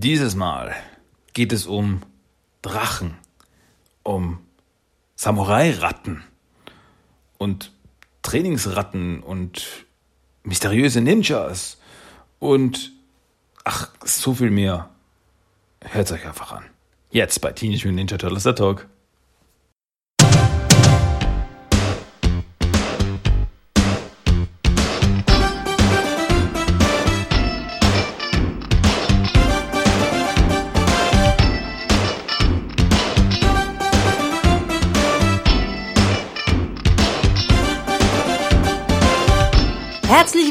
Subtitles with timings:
[0.00, 0.76] Dieses Mal
[1.32, 2.02] geht es um
[2.62, 3.16] Drachen,
[4.04, 4.38] um
[5.16, 6.22] Samurai-Ratten
[7.36, 7.72] und
[8.22, 9.66] Trainingsratten und
[10.44, 11.78] mysteriöse Ninjas
[12.38, 12.92] und
[13.64, 14.88] ach, so viel mehr.
[15.80, 16.64] Hört euch einfach an.
[17.10, 18.86] Jetzt bei Teenage Mutant Ninja Turtles der Talk.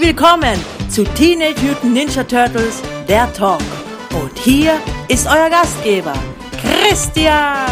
[0.08, 0.58] Willkommen
[0.88, 3.60] zu Teenage Mutant Ninja Turtles, der Talk.
[4.14, 4.80] Und hier
[5.10, 6.14] ist euer Gastgeber,
[6.62, 7.68] Christian.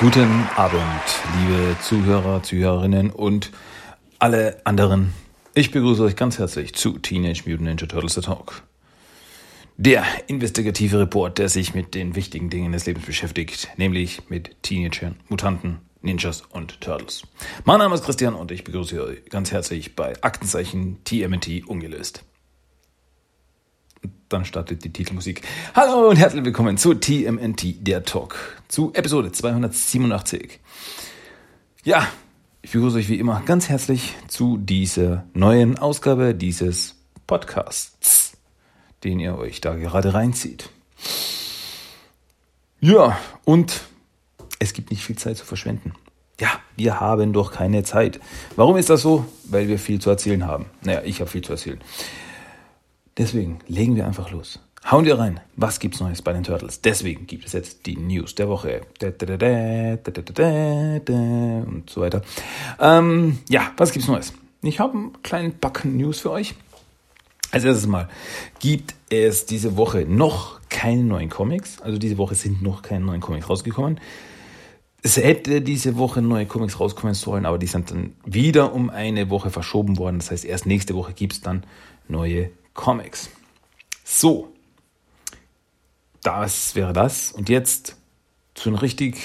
[0.00, 0.82] Guten Abend,
[1.38, 3.52] liebe Zuhörer, Zuhörerinnen und
[4.18, 5.14] alle anderen.
[5.54, 8.64] Ich begrüße euch ganz herzlich zu Teenage Mutant Ninja Turtles The Talk.
[9.80, 15.14] Der investigative Report, der sich mit den wichtigen Dingen des Lebens beschäftigt, nämlich mit Teenagern,
[15.28, 17.22] Mutanten, Ninjas und Turtles.
[17.64, 22.24] Mein Name ist Christian und ich begrüße euch ganz herzlich bei Aktenzeichen TMT ungelöst.
[24.28, 25.42] Dann startet die Titelmusik.
[25.76, 30.58] Hallo und herzlich willkommen zu TMNT, der Talk, zu Episode 287.
[31.84, 32.04] Ja,
[32.62, 36.96] ich begrüße euch wie immer ganz herzlich zu dieser neuen Ausgabe dieses
[37.28, 38.27] Podcasts,
[39.04, 40.70] den ihr euch da gerade reinzieht.
[42.80, 43.82] Ja, und
[44.58, 45.92] es gibt nicht viel Zeit zu verschwenden.
[46.40, 48.20] Ja, wir haben doch keine Zeit.
[48.54, 49.24] Warum ist das so?
[49.44, 50.66] Weil wir viel zu erzählen haben.
[50.82, 51.80] Naja, ich habe viel zu erzählen.
[53.16, 54.60] Deswegen legen wir einfach los.
[54.88, 55.40] Hauen wir rein.
[55.56, 56.80] Was gibt's Neues bei den Turtles?
[56.80, 58.82] Deswegen gibt es jetzt die News der Woche.
[61.66, 62.22] Und so weiter.
[62.78, 64.32] Ähm, ja, was gibt's Neues?
[64.62, 66.54] Ich habe einen kleinen Backen News für euch.
[67.50, 68.08] Als erstes Mal
[68.58, 71.80] gibt es diese Woche noch keine neuen Comics.
[71.80, 74.00] Also diese Woche sind noch keine neuen Comics rausgekommen.
[75.02, 79.30] Es hätte diese Woche neue Comics rauskommen sollen, aber die sind dann wieder um eine
[79.30, 80.18] Woche verschoben worden.
[80.18, 81.64] Das heißt, erst nächste Woche gibt es dann
[82.08, 83.30] neue Comics.
[84.04, 84.52] So,
[86.22, 87.32] das wäre das.
[87.32, 87.96] Und jetzt
[88.54, 89.16] zu den richtig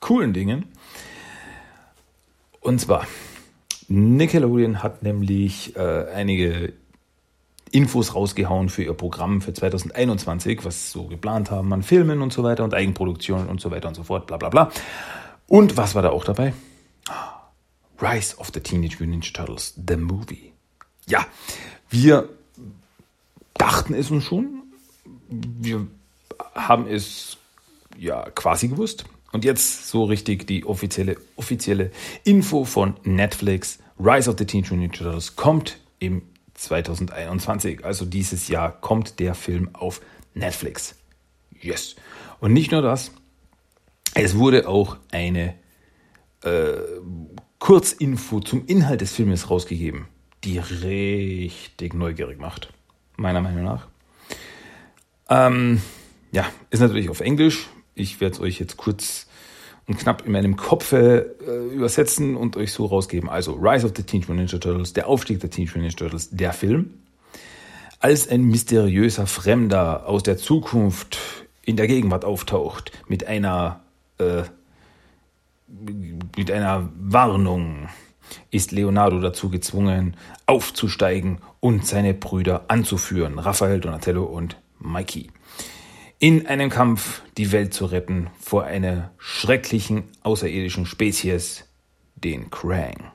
[0.00, 0.64] coolen Dingen.
[2.60, 3.06] Und zwar,
[3.88, 6.72] Nickelodeon hat nämlich äh, einige
[7.72, 12.32] Infos rausgehauen für ihr Programm für 2021, was sie so geplant haben an Filmen und
[12.32, 14.70] so weiter und Eigenproduktionen und so weiter und so fort, bla bla bla.
[15.48, 16.52] Und was war da auch dabei?
[18.00, 20.52] Rise of the Teenage Mutant Ninja Turtles, the movie.
[21.06, 21.26] Ja,
[21.88, 22.28] wir
[23.54, 24.62] dachten es uns schon.
[25.28, 25.86] Wir
[26.54, 27.38] haben es
[27.96, 29.04] ja quasi gewusst.
[29.30, 31.90] Und jetzt so richtig die offizielle, offizielle
[32.24, 33.78] Info von Netflix.
[33.98, 36.22] Rise of the Teenage Mutant Ninja Turtles kommt im
[36.54, 37.84] 2021.
[37.84, 40.00] Also dieses Jahr kommt der Film auf
[40.34, 40.96] Netflix.
[41.60, 41.96] Yes.
[42.40, 43.12] Und nicht nur das,
[44.14, 45.54] es wurde auch eine
[46.42, 46.74] äh,
[47.58, 50.06] Kurzinfo zum Inhalt des Filmes rausgegeben,
[50.44, 52.72] die richtig neugierig macht.
[53.16, 53.86] Meiner Meinung nach.
[55.28, 55.80] Ähm,
[56.32, 57.68] ja, ist natürlich auf Englisch.
[57.94, 59.28] Ich werde es euch jetzt kurz
[59.86, 61.24] und knapp in meinem Kopf äh,
[61.72, 63.28] übersetzen und euch so rausgeben.
[63.28, 66.30] Also Rise of the Teenage Mutant Ninja Turtles, der Aufstieg der Teenage Mutant Ninja Turtles,
[66.30, 66.94] der Film.
[67.98, 71.18] Als ein mysteriöser Fremder aus der Zukunft
[71.64, 73.80] in der Gegenwart auftaucht mit einer
[74.18, 74.42] äh,
[76.36, 77.88] mit einer Warnung
[78.50, 80.16] ist Leonardo dazu gezwungen,
[80.46, 85.30] aufzusteigen und seine Brüder anzuführen, Raphael, Donatello und Mikey
[86.22, 91.64] in einem Kampf die Welt zu retten vor einer schrecklichen außerirdischen Spezies,
[92.14, 93.10] den Krang.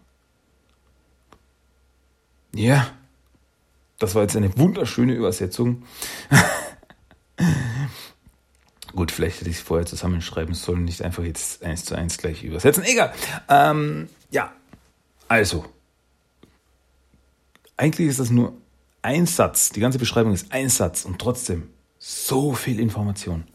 [2.53, 2.91] Ja,
[3.97, 5.83] das war jetzt eine wunderschöne Übersetzung.
[8.93, 12.43] Gut, vielleicht hätte ich es vorher zusammenschreiben sollen, nicht einfach jetzt eins zu eins gleich
[12.43, 12.83] übersetzen.
[12.83, 13.13] Egal.
[13.47, 14.51] Ähm, ja,
[15.29, 15.63] also.
[17.77, 18.57] Eigentlich ist das nur
[19.01, 19.69] ein Satz.
[19.69, 23.45] Die ganze Beschreibung ist ein Satz und trotzdem so viel Information.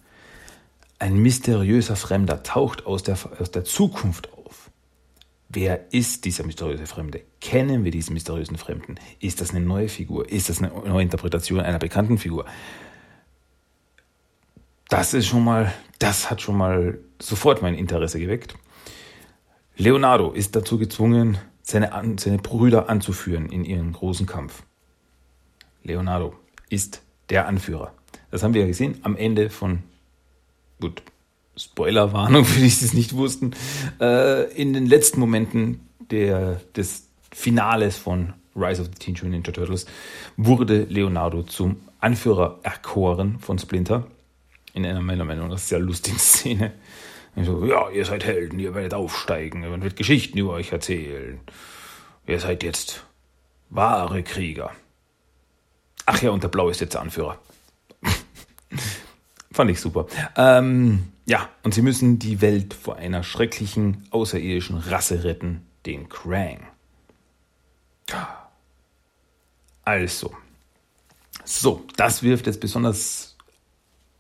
[0.99, 4.71] Ein mysteriöser Fremder taucht aus der, aus der Zukunft auf.
[5.49, 7.23] Wer ist dieser mysteriöse Fremde?
[7.41, 8.95] Kennen wir diesen mysteriösen Fremden?
[9.21, 10.31] Ist das eine neue Figur?
[10.31, 12.47] Ist das eine neue Interpretation einer bekannten Figur?
[14.89, 18.55] Das ist schon mal, das hat schon mal sofort mein Interesse geweckt.
[19.77, 24.63] Leonardo ist dazu gezwungen, seine, seine Brüder anzuführen in ihren großen Kampf.
[25.83, 26.35] Leonardo
[26.69, 27.93] ist der Anführer.
[28.31, 29.83] Das haben wir ja gesehen am Ende von,
[30.81, 31.03] gut,
[31.57, 33.53] Spoilerwarnung für die, die es nicht wussten,
[34.01, 35.81] äh, in den letzten Momenten
[36.11, 39.87] der, des Finales von Rise of the Teenage Mutant Ninja Turtles
[40.37, 44.07] wurde Leonardo zum Anführer erkoren von Splinter.
[44.75, 46.73] In einer meiner Meinung nach sehr lustigen Szene.
[47.37, 51.41] So, ja, ihr seid Helden, ihr werdet aufsteigen, man wird Geschichten über euch erzählen.
[52.27, 53.05] Ihr seid jetzt
[53.71, 54.71] wahre Krieger.
[56.05, 57.39] Ach ja, und der Blau ist jetzt der Anführer.
[59.53, 60.07] Fand ich super.
[60.37, 66.67] Ähm, ja, und sie müssen die Welt vor einer schrecklichen außerirdischen Rasse retten, den Krang.
[69.85, 70.33] Also,
[71.45, 73.37] so, das wirft jetzt besonders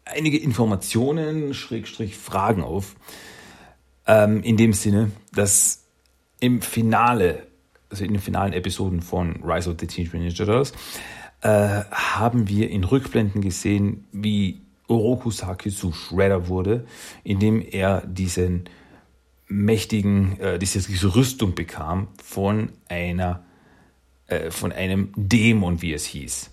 [0.04, 2.96] einige Informationen, Schrägstrich Fragen auf.
[4.06, 5.84] Ähm, in dem Sinne, dass
[6.40, 7.46] im Finale,
[7.88, 10.72] also in den finalen Episoden von Rise of the Teenage Mutant Ninja Turtles,
[11.42, 14.62] äh, haben wir in Rückblenden gesehen, wie
[14.92, 16.86] Oroku Saki zu Shredder wurde,
[17.24, 18.68] indem er diesen
[19.48, 23.44] mächtigen, äh, diese, diese Rüstung bekam von einer,
[24.26, 26.50] äh, von einem Dämon, wie es hieß.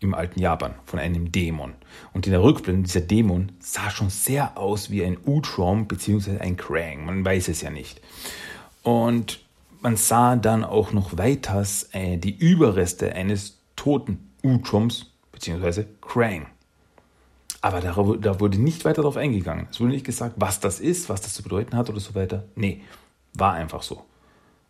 [0.00, 1.72] Im alten Japan, von einem Dämon.
[2.12, 6.38] Und in der Rückblende, dieser Dämon sah schon sehr aus wie ein Utrom bzw.
[6.38, 7.06] ein Krang.
[7.06, 8.02] Man weiß es ja nicht.
[8.82, 9.40] Und
[9.80, 15.84] man sah dann auch noch weiters äh, die Überreste eines toten Utroms bzw.
[16.02, 16.46] Krang.
[17.66, 19.66] Aber da, da wurde nicht weiter darauf eingegangen.
[19.72, 22.44] Es wurde nicht gesagt, was das ist, was das zu bedeuten hat oder so weiter.
[22.54, 22.82] Nee,
[23.34, 24.04] war einfach so.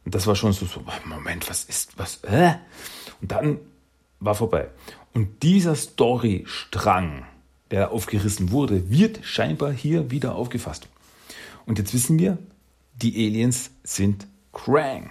[0.06, 2.54] Und das war schon so, so Moment, was ist, was, äh?
[3.20, 3.58] Und dann
[4.18, 4.70] war vorbei.
[5.12, 7.26] Und dieser Storystrang,
[7.70, 10.88] der aufgerissen wurde, wird scheinbar hier wieder aufgefasst.
[11.66, 12.38] Und jetzt wissen wir,
[12.94, 15.10] die Aliens sind Krang.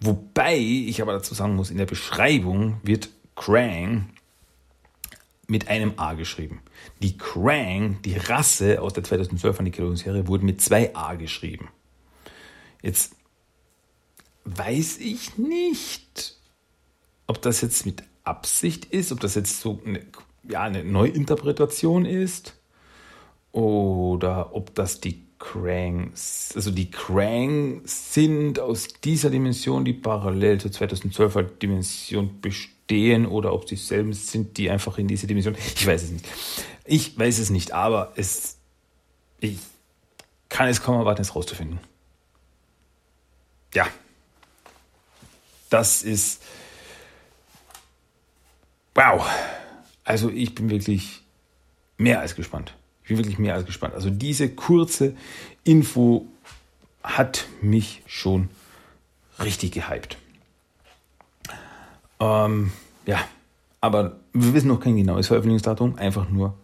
[0.00, 4.08] Wobei ich aber dazu sagen muss, in der Beschreibung wird Krang
[5.46, 6.60] mit einem A geschrieben.
[7.02, 11.68] Die Krang, die Rasse aus der 2012er Nickelodeon-Serie, wurde mit zwei A geschrieben.
[12.82, 13.14] Jetzt
[14.44, 16.36] weiß ich nicht,
[17.26, 20.04] ob das jetzt mit Absicht ist, ob das jetzt so eine,
[20.48, 22.56] ja, eine Neuinterpretation ist
[23.52, 30.70] oder ob das die Cranks, also die Cranks sind aus dieser Dimension, die parallel zur
[30.70, 32.40] 2012er Dimension
[32.86, 35.56] bestehen oder ob sie selbst sind, die einfach in diese Dimension.
[35.76, 36.26] Ich weiß es nicht.
[36.84, 38.58] Ich weiß es nicht, aber es,
[39.40, 39.58] ich
[40.48, 41.80] kann es kaum erwarten, es rauszufinden.
[43.74, 43.88] Ja.
[45.68, 46.42] Das ist,
[48.94, 49.26] wow.
[50.04, 51.22] Also ich bin wirklich
[51.96, 52.74] mehr als gespannt.
[53.02, 53.94] Ich bin wirklich mehr als gespannt.
[53.94, 55.16] Also diese kurze
[55.64, 56.26] Info
[57.02, 58.48] hat mich schon
[59.40, 60.18] richtig gehypt.
[62.20, 62.72] Ähm,
[63.06, 63.20] ja,
[63.80, 66.54] aber wir wissen noch kein genaues Veröffentlichungsdatum, einfach nur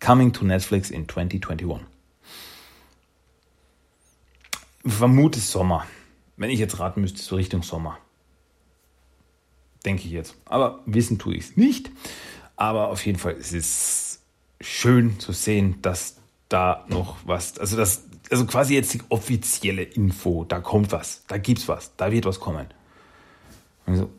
[0.00, 1.86] Coming to Netflix in 2021.
[4.84, 5.86] Ich vermute Sommer.
[6.36, 7.98] Wenn ich jetzt raten müsste, so Richtung Sommer.
[9.84, 10.36] Denke ich jetzt.
[10.44, 11.90] Aber wissen tue ich es nicht.
[12.56, 14.20] Aber auf jeden Fall ist es
[14.60, 16.16] schön zu sehen, dass
[16.48, 21.38] da noch was, also das, also quasi jetzt die offizielle Info, da kommt was, da
[21.38, 22.66] gibt's was, da wird was kommen.
[23.86, 24.10] Also,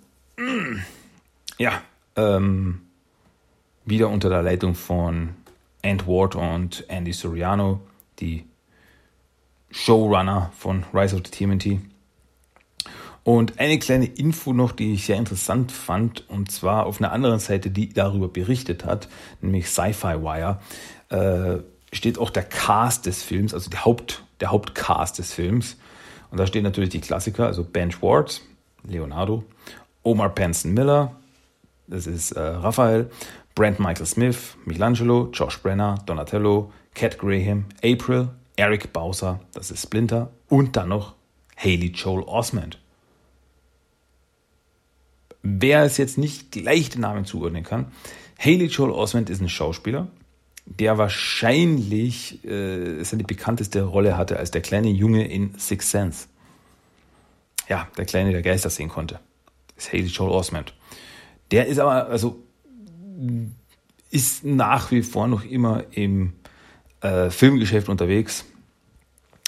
[1.57, 1.81] ja,
[2.15, 2.81] ähm,
[3.85, 5.35] wieder unter der Leitung von
[5.83, 7.81] Ant Ward und Andy Soriano,
[8.19, 8.45] die
[9.69, 11.79] Showrunner von Rise of the TMNT.
[13.23, 17.39] Und eine kleine Info noch, die ich sehr interessant fand, und zwar auf einer anderen
[17.39, 19.09] Seite, die darüber berichtet hat,
[19.41, 20.59] nämlich Sci-Fi Wire,
[21.09, 25.77] äh, steht auch der Cast des Films, also der, Haupt, der Hauptcast des Films.
[26.29, 28.41] Und da stehen natürlich die Klassiker, also Ben Schwartz,
[28.83, 29.43] Leonardo,
[30.05, 31.15] Omar Penson Miller,
[31.87, 33.09] das ist äh, Raphael,
[33.55, 40.29] Brent Michael Smith, Michelangelo, Josh Brenner, Donatello, Cat Graham, April, Eric Bowser, das ist Splinter
[40.47, 41.15] und dann noch
[41.57, 42.79] Haley Joel Osment.
[45.41, 47.91] Wer es jetzt nicht gleich den Namen zuordnen kann,
[48.39, 50.07] Haley Joel Osment ist ein Schauspieler,
[50.65, 56.27] der wahrscheinlich äh, seine bekannteste Rolle hatte als der kleine Junge in Six Sense.
[57.67, 59.19] Ja, der Kleine, der Geister sehen konnte.
[59.77, 60.73] Ist Haley Joel Osment.
[61.51, 62.43] Der ist aber, also,
[64.09, 66.33] ist nach wie vor noch immer im
[67.01, 68.45] äh, Filmgeschäft unterwegs.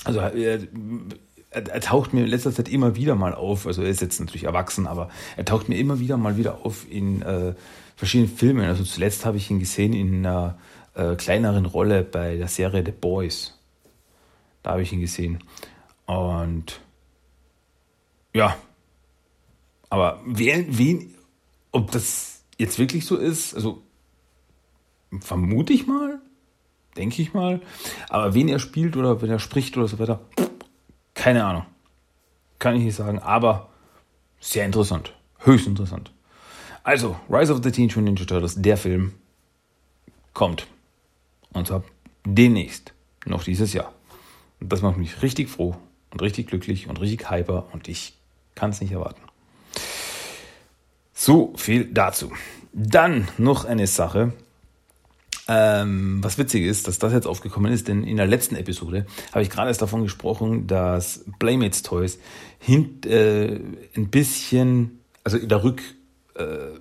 [0.03, 3.65] Also, er, er, er, taucht mir in letzter Zeit immer wieder mal auf.
[3.67, 6.85] Also er ist jetzt natürlich erwachsen, aber er taucht mir immer wieder mal wieder auf
[6.89, 7.53] in äh,
[7.95, 8.65] verschiedenen Filmen.
[8.65, 10.57] Also zuletzt habe ich ihn gesehen in einer
[10.93, 13.57] äh, kleineren Rolle bei der Serie The Boys.
[14.63, 15.43] Da habe ich ihn gesehen.
[16.05, 16.81] Und
[18.33, 18.55] ja,
[19.89, 21.15] aber wen, wen,
[21.71, 23.83] ob das jetzt wirklich so ist, also
[25.19, 26.19] vermute ich mal,
[26.97, 27.61] denke ich mal.
[28.09, 30.19] Aber wen er spielt oder wenn er spricht oder so weiter,
[31.13, 31.65] keine Ahnung.
[32.59, 33.69] Kann ich nicht sagen, aber
[34.39, 35.13] sehr interessant.
[35.39, 36.11] Höchst interessant.
[36.83, 39.13] Also, Rise of the Teenage Mutant Ninja Turtles, der Film,
[40.33, 40.67] kommt.
[41.53, 41.83] Und zwar
[42.25, 42.93] demnächst,
[43.25, 43.93] noch dieses Jahr.
[44.59, 45.75] Und das macht mich richtig froh
[46.11, 48.13] und richtig glücklich und richtig hyper und ich
[48.55, 49.21] kann es nicht erwarten.
[51.19, 52.31] So viel dazu.
[52.73, 54.33] Dann noch eine Sache,
[55.47, 59.41] ähm, was witzig ist, dass das jetzt aufgekommen ist, denn in der letzten Episode habe
[59.41, 62.19] ich gerade erst davon gesprochen, dass Playmates Toys
[62.59, 63.59] hint, äh,
[63.95, 65.81] ein bisschen, also in der Rück,
[66.35, 66.77] äh,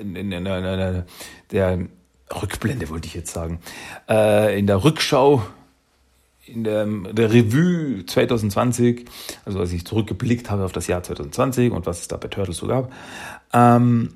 [0.00, 1.16] in, in, in, in
[1.52, 1.78] der
[2.42, 3.60] Rückblende wollte ich jetzt sagen,
[4.08, 5.44] äh, in der Rückschau
[6.46, 9.04] in der, der, Revue 2020,
[9.44, 12.56] also als ich zurückgeblickt habe auf das Jahr 2020 und was es da bei Turtles
[12.56, 12.90] so gab,
[13.52, 14.14] ähm,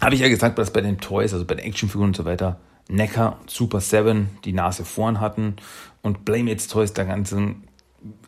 [0.00, 2.60] habe ich ja gesagt, dass bei den Toys, also bei den Actionfiguren und so weiter,
[2.88, 5.56] Necker und Super 7 die Nase vorn hatten
[6.02, 7.64] und Playmates Toys der ganzen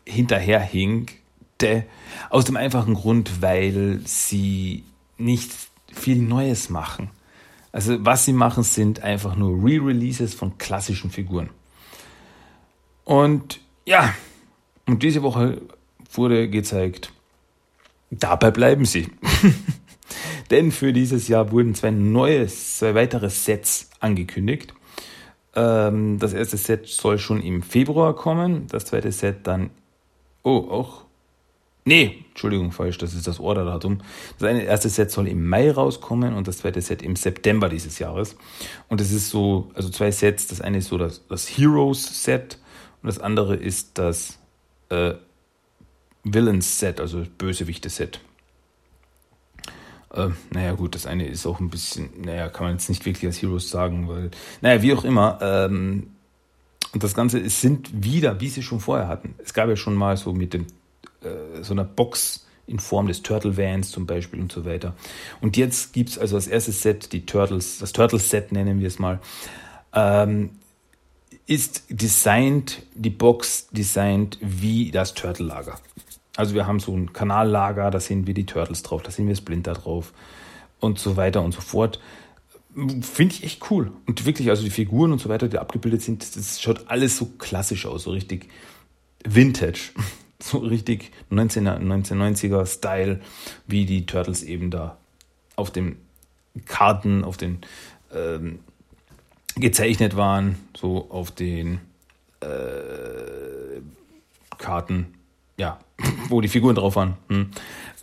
[0.05, 1.85] hinterher hinkte.
[2.29, 4.83] Aus dem einfachen Grund, weil sie
[5.17, 5.51] nicht
[5.93, 7.09] viel Neues machen.
[7.71, 11.49] Also was sie machen, sind einfach nur Re-Releases von klassischen Figuren.
[13.05, 14.13] Und ja,
[14.85, 15.61] und diese Woche
[16.13, 17.13] wurde gezeigt,
[18.09, 19.09] dabei bleiben sie.
[20.51, 24.73] Denn für dieses Jahr wurden zwei neue, zwei weitere Sets angekündigt.
[25.55, 29.69] Ähm, das erste Set soll schon im Februar kommen, das zweite Set dann,
[30.43, 31.05] oh, auch,
[31.85, 33.99] nee, Entschuldigung, falsch, das ist das Orderdatum.
[34.39, 37.99] Das eine, erste Set soll im Mai rauskommen und das zweite Set im September dieses
[37.99, 38.35] Jahres.
[38.89, 42.59] Und es ist so, also zwei Sets, das eine ist so das, das Heroes Set
[43.01, 44.37] und das andere ist das
[44.89, 45.13] äh,
[46.23, 48.19] Villains Set, also Bösewichte Set.
[50.13, 53.25] Äh, naja, gut, das eine ist auch ein bisschen, naja, kann man jetzt nicht wirklich
[53.25, 56.07] als Heroes sagen, weil, naja, wie auch immer, ähm,
[56.93, 59.35] und das Ganze es sind wieder, wie sie schon vorher hatten.
[59.37, 60.65] Es gab ja schon mal so mit dem,
[61.21, 64.95] äh, so einer Box in Form des Turtle Vans zum Beispiel und so weiter.
[65.39, 68.99] Und jetzt gibt's also das erste Set, die Turtles, das Turtle Set nennen wir es
[68.99, 69.19] mal,
[69.93, 70.51] ähm,
[71.47, 75.79] ist designed, die Box designt wie das Turtle Lager.
[76.35, 79.35] Also wir haben so ein Kanallager, da sehen wir die Turtles drauf, da sehen wir
[79.35, 80.13] Splinter drauf
[80.79, 81.99] und so weiter und so fort.
[82.73, 83.91] Finde ich echt cool.
[84.05, 87.25] Und wirklich, also die Figuren und so weiter, die abgebildet sind, das schaut alles so
[87.37, 88.47] klassisch aus, so richtig
[89.23, 89.91] Vintage.
[90.43, 93.21] So richtig 19er, 1990er Style,
[93.67, 94.97] wie die Turtles eben da
[95.55, 95.97] auf den
[96.65, 97.59] Karten, auf den
[98.11, 98.57] ähm,
[99.55, 101.79] gezeichnet waren, so auf den
[102.39, 102.47] äh,
[104.57, 105.13] Karten
[105.61, 105.77] ja,
[106.29, 107.15] wo die Figuren drauf waren.
[107.29, 107.51] Hm.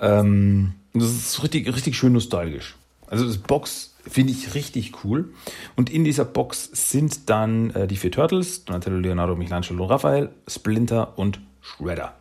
[0.00, 2.76] Ähm, das ist richtig, richtig schön nostalgisch.
[3.06, 5.32] Also das Box finde ich richtig cool.
[5.76, 11.18] Und in dieser Box sind dann äh, die vier Turtles, Donatello, Leonardo, Michelangelo, Raphael, Splinter
[11.18, 12.14] und Shredder.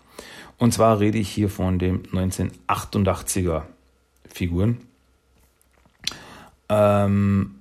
[0.58, 3.64] Und zwar rede ich hier von dem 1988er
[4.28, 4.78] Figuren.
[6.70, 7.56] Ähm,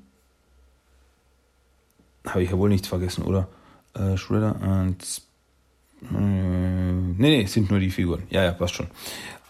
[2.27, 3.49] Habe ich ja wohl nichts vergessen, oder?
[3.95, 5.26] Äh, Shredder und äh,
[6.01, 8.23] nee, nee, sind nur die Figuren.
[8.31, 8.89] Ja, ja, passt schon.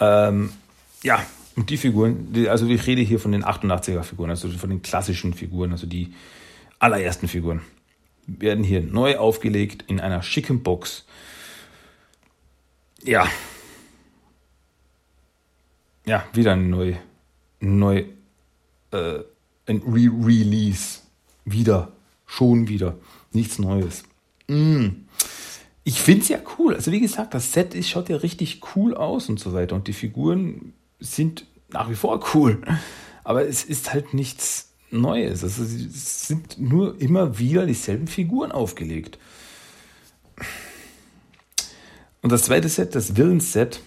[0.00, 0.50] Ähm,
[1.02, 1.24] ja,
[1.56, 4.82] und die Figuren, die, also ich rede hier von den 88er Figuren, also von den
[4.82, 6.12] klassischen Figuren, also die
[6.78, 7.62] allerersten Figuren,
[8.26, 11.06] werden hier neu aufgelegt in einer schicken Box.
[13.02, 13.26] Ja.
[16.04, 16.94] Ja, wieder ein neu,
[17.60, 18.04] neu,
[18.92, 19.18] äh,
[19.66, 21.00] ein Re-Release.
[21.44, 21.92] Wieder,
[22.26, 22.98] schon wieder.
[23.32, 24.04] Nichts Neues.
[24.48, 25.05] Mm
[25.86, 26.74] ich finde es ja cool.
[26.74, 29.76] Also wie gesagt, das Set ist, schaut ja richtig cool aus und so weiter.
[29.76, 32.60] Und die Figuren sind nach wie vor cool.
[33.22, 35.44] Aber es ist halt nichts Neues.
[35.44, 39.20] Also es sind nur immer wieder dieselben Figuren aufgelegt.
[42.20, 43.80] Und das zweite Set, das Villains-Set,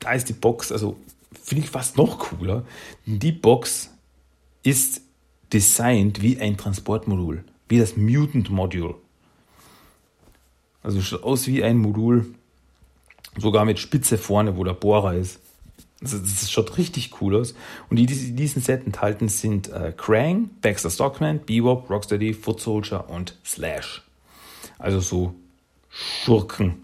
[0.00, 0.98] da ist die Box, also
[1.40, 2.64] finde ich fast noch cooler.
[3.06, 3.90] Die Box
[4.64, 5.02] ist
[5.52, 8.96] designt wie ein Transportmodul, wie das Mutant Module.
[10.88, 12.34] Also schaut aus wie ein Modul,
[13.36, 15.38] sogar mit Spitze vorne, wo der Bohrer ist.
[16.00, 17.54] Also das schaut richtig cool aus.
[17.90, 23.04] Und die, die diesen Set enthalten sind äh, Krang, Baxter Stockman, Bebop, Rocksteady, Foot Soldier
[23.10, 24.02] und Slash.
[24.78, 25.34] Also so
[25.90, 26.76] Schurken.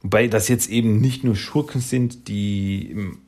[0.00, 3.18] Wobei das jetzt eben nicht nur Schurken sind, die im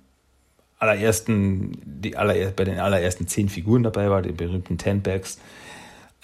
[0.79, 5.39] allerersten, die aller, bei den allerersten zehn Figuren dabei waren, die berühmten Ten Bags,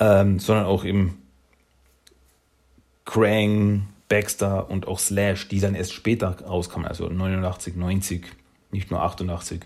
[0.00, 1.18] ähm, sondern auch eben
[3.04, 8.26] Krang, Baxter und auch Slash, die dann erst später rauskamen, also 89, 90,
[8.70, 9.62] nicht nur 88.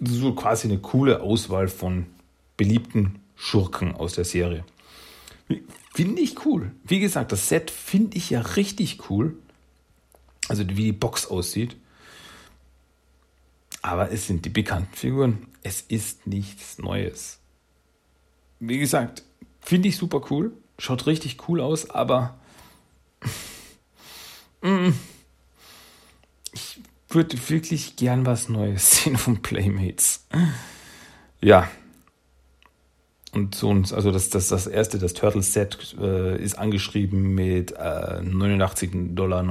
[0.00, 2.06] So quasi eine coole Auswahl von
[2.56, 4.64] beliebten Schurken aus der Serie.
[5.94, 6.72] Finde ich cool.
[6.84, 9.36] Wie gesagt, das Set finde ich ja richtig cool.
[10.48, 11.76] Also wie die Box aussieht.
[13.82, 15.46] Aber es sind die bekannten Figuren.
[15.62, 17.38] Es ist nichts Neues.
[18.58, 19.22] Wie gesagt,
[19.60, 20.52] finde ich super cool.
[20.78, 22.38] Schaut richtig cool aus, aber
[26.52, 30.26] ich würde wirklich gern was Neues sehen von Playmates.
[31.40, 31.68] Ja.
[33.32, 38.20] Und so, also das, das, das erste, das Turtle Set, äh, ist angeschrieben mit äh,
[38.20, 39.42] 89,99 Dollar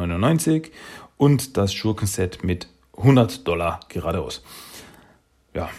[1.17, 4.41] und das Schurkenset mit 100 Dollar geradeaus.
[5.53, 5.69] Ja.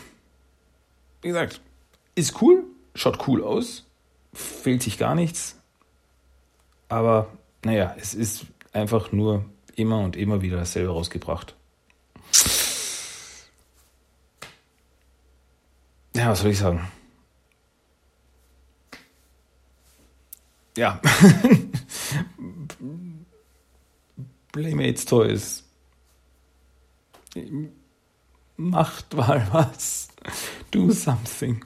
[1.22, 1.60] Wie gesagt,
[2.14, 3.83] ist cool, schaut cool aus,
[4.34, 5.56] fehlt sich gar nichts.
[6.88, 7.28] Aber
[7.64, 9.44] naja, es ist einfach nur
[9.76, 11.56] immer und immer wieder dasselbe rausgebracht.
[16.14, 16.86] Ja, was soll ich sagen?
[20.76, 21.00] Ja.
[24.52, 25.64] Playmates Toys.
[28.56, 30.08] Macht mal was.
[30.70, 31.64] Do something.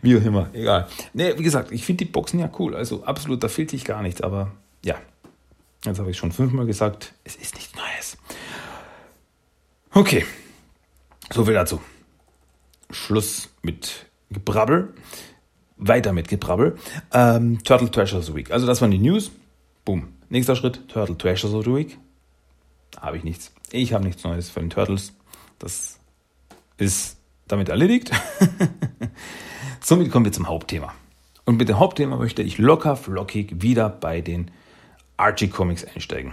[0.00, 0.86] Wie auch immer, egal.
[1.12, 2.76] Ne, wie gesagt, ich finde die Boxen ja cool.
[2.76, 4.20] Also absolut, da fehlt sich gar nichts.
[4.20, 4.52] Aber
[4.84, 4.96] ja,
[5.84, 8.16] jetzt habe ich schon fünfmal gesagt, es ist nichts Neues.
[9.90, 10.24] Okay,
[11.32, 11.80] so viel dazu.
[12.90, 14.94] Schluss mit Gebrabbel.
[15.78, 16.76] Weiter mit Gebrabbel.
[17.12, 18.50] Ähm, Turtle Treasures Week.
[18.50, 19.30] Also das waren die News.
[19.84, 20.14] Boom.
[20.28, 21.98] Nächster Schritt, Turtle Treasures of the Week.
[23.00, 23.52] Habe ich nichts.
[23.70, 25.12] Ich habe nichts Neues für den Turtles.
[25.58, 25.95] Das
[26.78, 27.16] ist
[27.48, 28.10] damit erledigt.
[29.80, 30.94] Somit kommen wir zum Hauptthema.
[31.44, 34.50] Und mit dem Hauptthema möchte ich locker flockig wieder bei den
[35.16, 36.32] Archie Comics einsteigen.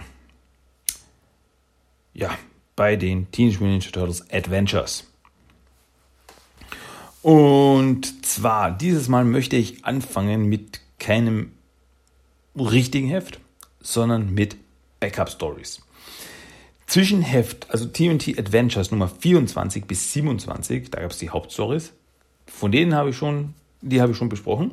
[2.12, 2.36] Ja,
[2.76, 5.04] bei den Teenage Mutant Ninja Turtles Adventures.
[7.22, 11.52] Und zwar, dieses Mal möchte ich anfangen mit keinem
[12.54, 13.40] richtigen Heft,
[13.80, 14.56] sondern mit
[15.00, 15.80] Backup Stories.
[16.86, 21.92] Zwischen Heft, also TNT Adventures Nummer 24 bis 27, da gab es die Hauptstories.
[22.46, 24.72] Von denen habe ich schon, die habe ich schon besprochen.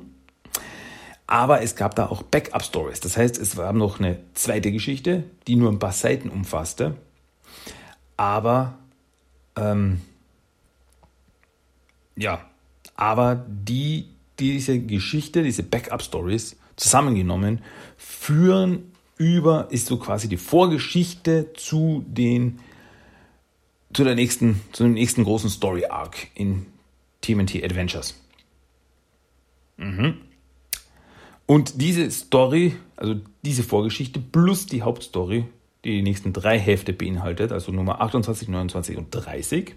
[1.25, 2.99] Aber es gab da auch Backup Stories.
[2.99, 6.97] Das heißt, es war noch eine zweite Geschichte, die nur ein paar Seiten umfasste.
[8.17, 8.77] Aber,
[9.55, 10.01] ähm,
[12.17, 12.45] ja,
[12.95, 17.61] aber die, diese Geschichte, diese Backup Stories zusammengenommen,
[17.95, 18.90] führen
[19.21, 22.59] über, ist so quasi die Vorgeschichte zu den,
[23.93, 26.65] zu der nächsten, zu dem nächsten großen Story Arc in
[27.21, 28.19] TMNT Adventures.
[29.77, 30.15] Mhm.
[31.45, 35.45] Und diese Story, also diese Vorgeschichte plus die Hauptstory,
[35.85, 39.75] die die nächsten drei Hefte beinhaltet, also Nummer 28, 29 und 30,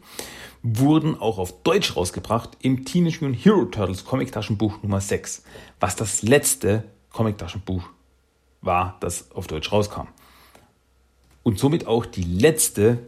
[0.63, 5.43] wurden auch auf Deutsch rausgebracht im Teenage Mutant Hero Turtles Comic Taschenbuch Nummer 6,
[5.81, 7.91] was das letzte Comic Taschenbuch
[8.65, 10.09] war, das auf Deutsch rauskam.
[11.43, 12.99] Und somit auch die letzte,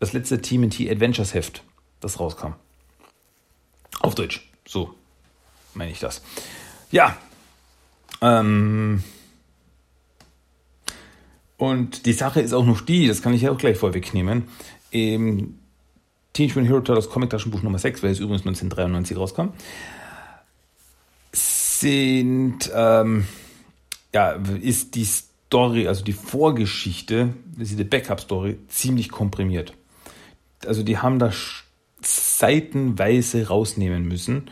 [0.00, 1.62] das letzte TMNT Adventures Heft,
[2.00, 2.54] das rauskam.
[4.00, 4.48] Auf Deutsch.
[4.66, 4.94] So
[5.74, 6.22] meine ich das.
[6.90, 7.16] Ja.
[8.20, 9.02] Ähm,
[11.56, 14.48] und die Sache ist auch noch die, das kann ich ja auch gleich vorwegnehmen.
[14.90, 15.58] Im
[16.32, 19.48] Teenage Mutant Hero Turtles Comic Taschenbuch Nummer 6, welches übrigens 1993 rauskam,
[21.32, 23.26] sind ähm,
[24.14, 29.74] ja, ist die Story, also die Vorgeschichte, diese Backup-Story, ziemlich komprimiert.
[30.66, 31.32] Also die haben da
[32.02, 34.50] seitenweise rausnehmen müssen,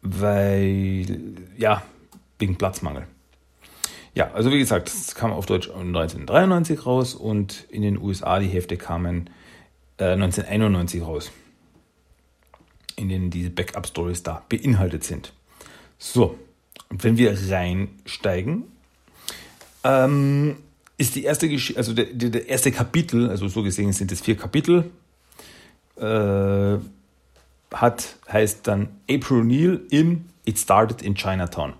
[0.00, 1.82] weil, ja,
[2.38, 3.06] wegen Platzmangel.
[4.14, 8.48] Ja, also wie gesagt, es kam auf Deutsch 1993 raus und in den USA die
[8.48, 9.30] Hefte kamen
[9.98, 11.32] äh, 1991 raus,
[12.96, 15.32] in denen diese Backup-Stories da beinhaltet sind.
[15.98, 16.38] So,
[16.90, 18.71] und wenn wir reinsteigen,
[19.84, 20.56] ähm,
[20.98, 24.36] ist die erste Geschichte, also der, der, erste Kapitel, also so gesehen sind es vier
[24.36, 24.90] Kapitel,
[25.96, 26.78] äh,
[27.72, 31.74] hat, heißt dann April Neal in It Started in Chinatown.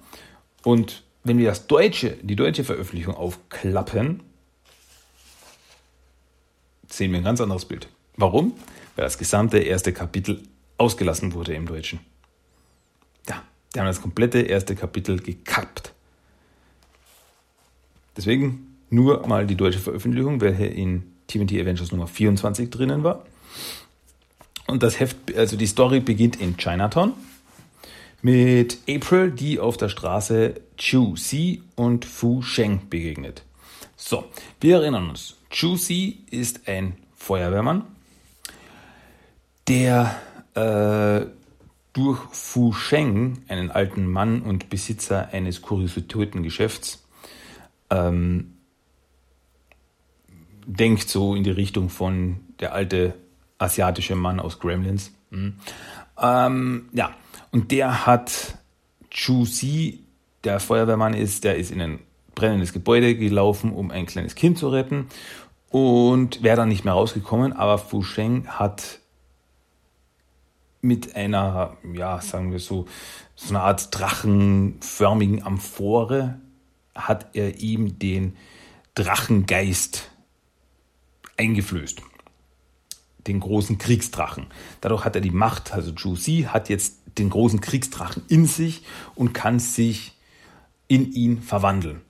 [0.62, 4.23] Und wenn wir das deutsche, die deutsche Veröffentlichung aufklappen,
[6.88, 7.88] sehen wir ein ganz anderes Bild.
[8.17, 8.55] Warum?
[8.97, 10.43] Weil das gesamte erste Kapitel
[10.79, 12.01] ausgelassen wurde im Deutschen.
[13.75, 15.93] Die haben das komplette erste Kapitel gekappt.
[18.16, 23.25] Deswegen nur mal die deutsche Veröffentlichung, welche in TMT Adventures Nummer 24 drinnen war.
[24.66, 27.12] Und das Heft, also die Story beginnt in Chinatown
[28.22, 33.42] mit April, die auf der Straße Chu Si und Fu Sheng begegnet.
[33.96, 34.25] So,
[34.61, 35.37] wir erinnern uns.
[35.51, 37.85] Chu Si ist ein Feuerwehrmann,
[39.68, 40.16] der
[40.55, 41.27] äh,
[41.92, 47.02] durch Fu Sheng, einen alten Mann und Besitzer eines Kuriositätengeschäfts,
[47.92, 48.55] ähm,
[50.66, 53.14] denkt so in die Richtung von der alte
[53.59, 55.12] asiatische Mann aus Gremlins.
[55.31, 55.55] Mhm.
[56.20, 57.14] Ähm, ja,
[57.50, 58.57] und der hat
[59.11, 60.05] Chu Si,
[60.44, 62.00] der Feuerwehrmann ist, der ist in ein
[62.35, 65.09] brennendes Gebäude gelaufen, um ein kleines Kind zu retten
[65.70, 69.00] und wäre dann nicht mehr rausgekommen, aber Fu Sheng hat
[70.81, 72.87] mit einer, ja, sagen wir so,
[73.37, 76.40] so einer Art drachenförmigen Amphore
[76.94, 78.37] hat er ihm den
[78.94, 80.11] Drachengeist
[81.37, 82.02] eingeflößt.
[83.26, 84.46] Den großen Kriegsdrachen.
[84.81, 88.83] Dadurch hat er die Macht, also Si hat jetzt den großen Kriegsdrachen in sich
[89.14, 90.16] und kann sich
[90.88, 92.00] in ihn verwandeln.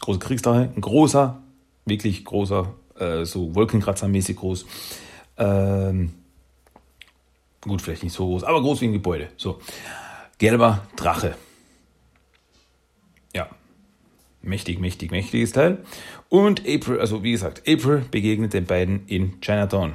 [0.00, 1.42] Großer Kriegsdrache, ein großer,
[1.84, 4.66] wirklich großer, äh, so Wolkenkratzer-mäßig groß.
[5.38, 6.14] Ähm,
[7.60, 9.28] gut, vielleicht nicht so groß, aber groß wie ein Gebäude.
[9.36, 9.60] So,
[10.38, 11.36] gelber Drache.
[13.34, 13.48] Ja,
[14.48, 15.78] mächtig, mächtig, mächtiges Teil.
[16.28, 19.94] Und April, also wie gesagt, April begegnet den beiden in Chinatown.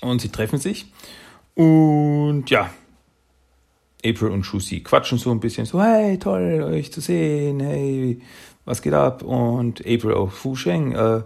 [0.00, 0.92] Und sie treffen sich.
[1.54, 2.70] Und ja,
[4.04, 8.20] April und Shusi quatschen so ein bisschen, so, hey, toll, euch zu sehen, hey,
[8.64, 9.22] was geht ab?
[9.22, 11.22] Und April auch, Fu Sheng, äh,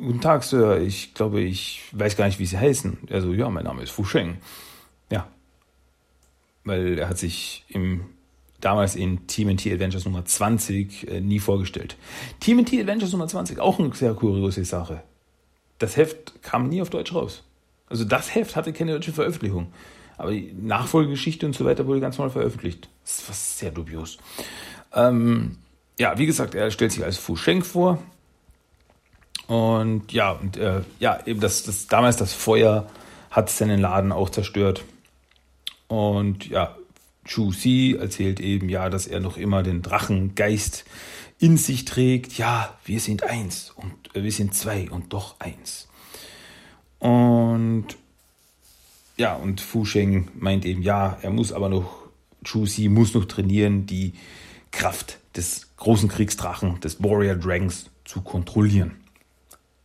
[0.00, 2.98] guten Tag, Sir, ich glaube, ich weiß gar nicht, wie Sie heißen.
[3.10, 4.38] Also, ja, mein Name ist Fu Sheng.
[5.10, 5.28] Ja,
[6.64, 8.04] weil er hat sich im
[8.62, 11.96] damals in TMNT Adventures Nummer 20 äh, nie vorgestellt.
[12.40, 15.02] TMNT Adventures Nummer 20, auch eine sehr kuriose Sache.
[15.78, 17.44] Das Heft kam nie auf Deutsch raus.
[17.88, 19.72] Also das Heft hatte keine deutsche Veröffentlichung.
[20.16, 22.88] Aber die Nachfolgegeschichte und so weiter wurde ganz normal veröffentlicht.
[23.04, 24.18] Das war sehr dubios.
[24.94, 25.58] Ähm,
[25.98, 27.98] ja, wie gesagt, er stellt sich als Fu Sheng vor.
[29.48, 32.86] Und ja, und äh, ja, eben das, das damals das Feuer
[33.30, 34.84] hat seinen Laden auch zerstört.
[35.88, 36.76] Und ja,
[37.24, 40.84] Chu Si erzählt eben ja, dass er noch immer den Drachengeist
[41.38, 42.38] in sich trägt.
[42.38, 45.88] Ja, wir sind eins und äh, wir sind zwei und doch eins.
[46.98, 47.86] Und
[49.16, 52.08] ja, und Fu Sheng meint eben, ja, er muss aber noch,
[52.44, 54.14] Chu Si muss noch trainieren, die
[54.70, 58.96] Kraft des großen Kriegsdrachen, des Warrior Dragons zu kontrollieren.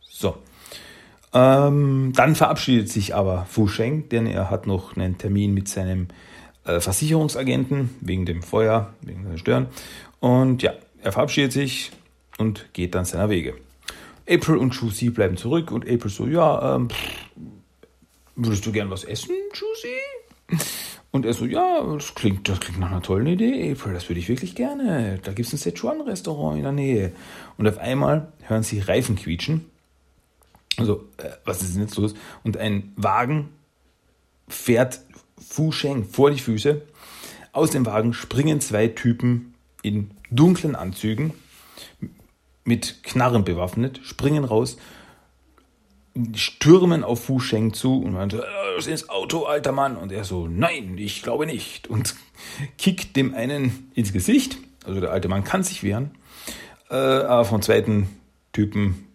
[0.00, 0.38] So.
[1.34, 6.08] Ähm, dann verabschiedet sich aber Fu Sheng, denn er hat noch einen Termin mit seinem
[6.80, 9.66] Versicherungsagenten wegen dem Feuer, wegen der Stören.
[10.20, 11.90] Und ja, er verabschiedet sich
[12.38, 13.54] und geht dann seiner Wege.
[14.28, 16.88] April und Juicy bleiben zurück und April so, ja, ähm,
[18.36, 20.62] würdest du gern was essen, Juicy?
[21.10, 24.20] Und er so, ja, das klingt, das klingt nach einer tollen Idee, April, das würde
[24.20, 25.18] ich wirklich gerne.
[25.22, 27.12] Da gibt es ein Sichuan-Restaurant in der Nähe.
[27.56, 29.64] Und auf einmal hören sie Reifen quietschen.
[30.76, 32.14] Also, äh, was ist denn jetzt los?
[32.44, 33.48] Und ein Wagen
[34.48, 35.00] fährt
[35.46, 36.82] Fu Sheng vor die Füße.
[37.52, 41.32] Aus dem Wagen springen zwei Typen in dunklen Anzügen,
[42.64, 44.76] mit Knarren bewaffnet, springen raus,
[46.34, 48.44] stürmen auf Fu Sheng zu und meinte,
[48.76, 49.96] das ist Auto, alter Mann.
[49.96, 51.88] Und er so, nein, ich glaube nicht.
[51.88, 52.14] Und
[52.78, 54.58] kickt dem einen ins Gesicht.
[54.84, 56.12] Also der alte Mann kann sich wehren.
[56.90, 58.08] Äh, aber vom zweiten
[58.52, 59.06] Typen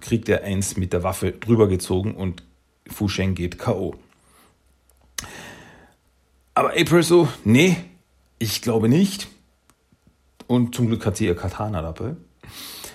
[0.00, 2.42] kriegt er eins mit der Waffe drüber gezogen und
[2.86, 3.96] Fu Sheng geht K.O.
[6.58, 7.76] Aber April so, nee,
[8.40, 9.28] ich glaube nicht.
[10.48, 12.16] Und zum Glück hat sie ihr Katana dabei.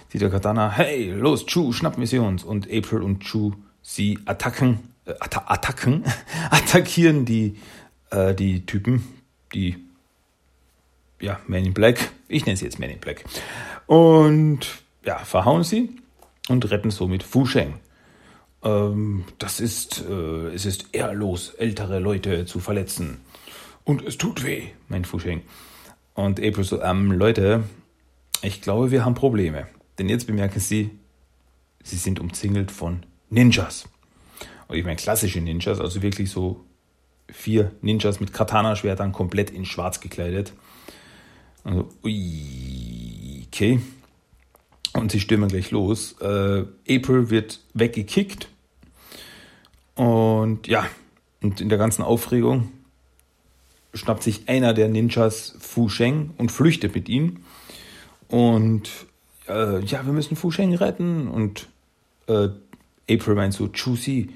[0.10, 2.43] Sie der Katana, hey, los, Chu, schnappen wir sie uns.
[2.43, 6.04] Und April und Chu, sie attacken, äh, atta attacken,
[6.52, 7.56] attackieren die,
[8.10, 9.08] äh, die Typen,
[9.54, 9.78] die,
[11.21, 12.12] ja, Man in Black.
[12.28, 13.23] Ich nenne sie jetzt Man in Black.
[13.88, 14.67] Und,
[15.06, 15.89] ja, verhauen sie
[16.49, 17.76] und retten somit Fu Sheng.
[18.62, 23.21] Ähm, das ist, äh, es ist ehrlos, ältere Leute zu verletzen.
[23.86, 25.41] Und es tut weh, meint Fusheng.
[26.13, 27.63] Und April so, ähm, Leute,
[28.41, 29.67] ich glaube, wir haben Probleme.
[29.98, 30.91] Denn jetzt bemerken sie,
[31.84, 33.86] sie sind umzingelt von Ninjas.
[34.67, 36.63] Und ich meine klassische Ninjas, also wirklich so
[37.30, 40.54] vier Ninjas mit Katana-Schwertern komplett in schwarz gekleidet.
[41.63, 43.80] Also, ui, okay.
[44.93, 46.15] Und sie stürmen gleich los.
[46.22, 48.50] Äh, April wird weggekickt.
[49.96, 50.86] Und ja,
[51.41, 52.72] und in der ganzen Aufregung
[53.93, 57.38] schnappt sich einer der Ninjas Fu Sheng und flüchtet mit ihm.
[58.27, 58.89] Und
[59.47, 61.27] äh, ja, wir müssen Fu Sheng retten.
[61.27, 61.67] Und
[62.27, 62.49] äh,
[63.10, 64.29] April meint so, Chusi,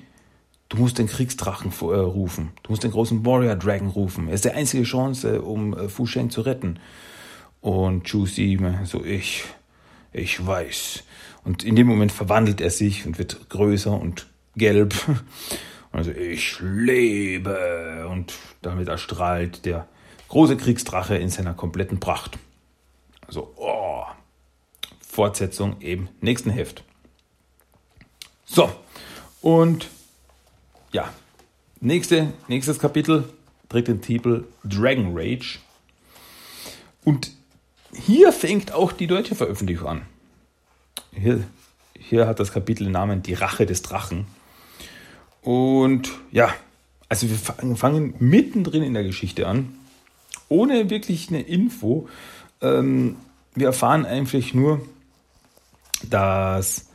[0.70, 2.50] du musst den Kriegsdrachen äh, rufen.
[2.64, 4.28] Du musst den großen Warrior Dragon rufen.
[4.28, 6.80] Er ist die einzige Chance, um äh, Fu Sheng zu retten.
[7.62, 9.44] Und Chusi so, ich,
[10.14, 11.04] ich weiß.
[11.44, 14.94] Und in dem Moment verwandelt er sich und wird größer und gelb.
[15.98, 18.32] Also ich lebe und
[18.62, 19.88] damit erstrahlt der
[20.28, 22.38] große Kriegsdrache in seiner kompletten Pracht.
[23.26, 24.04] Also, oh,
[25.02, 26.84] Fortsetzung im nächsten Heft.
[28.46, 28.70] So,
[29.42, 29.90] und
[30.92, 31.12] ja,
[31.80, 33.28] nächste, nächstes Kapitel
[33.68, 35.58] trägt den Titel Dragon Rage.
[37.04, 37.32] Und
[37.92, 40.02] hier fängt auch die deutsche Veröffentlichung an.
[41.12, 41.44] Hier,
[41.98, 44.28] hier hat das Kapitel den Namen Die Rache des Drachen.
[45.48, 46.54] Und ja,
[47.08, 47.38] also wir
[47.78, 49.78] fangen mittendrin in der Geschichte an,
[50.50, 52.10] ohne wirklich eine Info.
[52.60, 53.16] Ähm,
[53.56, 54.86] wir erfahren einfach nur,
[56.04, 56.90] dass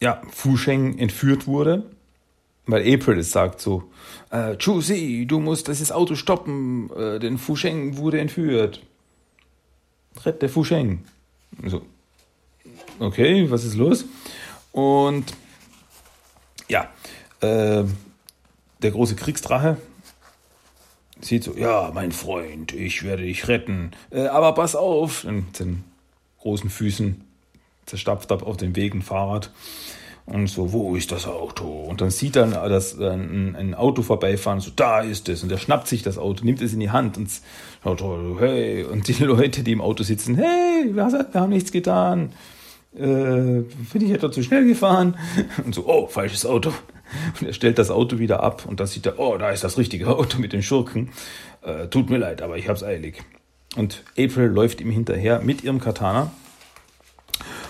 [0.00, 1.84] ja, Fu Sheng entführt wurde,
[2.64, 3.84] weil April es sagt so,
[4.30, 8.80] äh, Chu Si, du musst dieses Auto stoppen, äh, denn Fu Sheng wurde entführt.
[10.24, 11.04] Rette Fu Sheng.
[11.66, 11.82] So,
[12.98, 14.06] okay, was ist los?
[14.72, 15.34] Und
[16.70, 16.88] ja,
[17.42, 17.84] äh,
[18.82, 19.76] der große Kriegsdrache
[21.20, 25.84] sieht so, ja, mein Freund, ich werde dich retten, äh, aber pass auf, mit den
[26.40, 27.22] großen Füßen
[27.86, 29.50] zerstapft ab auf den Weg ein Fahrrad
[30.24, 31.66] und so, wo ist das Auto?
[31.66, 35.42] Und dann sieht er das, ein, ein Auto vorbeifahren, so, da ist es.
[35.42, 37.28] Und er schnappt sich das Auto, nimmt es in die Hand und
[37.82, 38.02] schaut,
[38.40, 42.32] hey, und die Leute, die im Auto sitzen, hey, wir haben nichts getan.
[42.94, 45.16] Äh, bin ich etwa zu schnell gefahren?
[45.64, 46.74] Und so, oh, falsches Auto.
[47.40, 49.78] Und er stellt das Auto wieder ab und da sieht er, oh, da ist das
[49.78, 51.10] richtige Auto mit den Schurken.
[51.62, 53.22] Äh, tut mir leid, aber ich hab's eilig.
[53.76, 56.30] Und April läuft ihm hinterher mit ihrem Katana.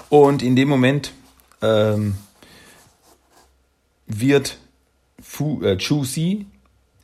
[0.08, 1.12] Und in dem Moment
[1.62, 2.16] ähm,
[4.06, 4.58] wird
[5.22, 6.04] Fu, äh, Chu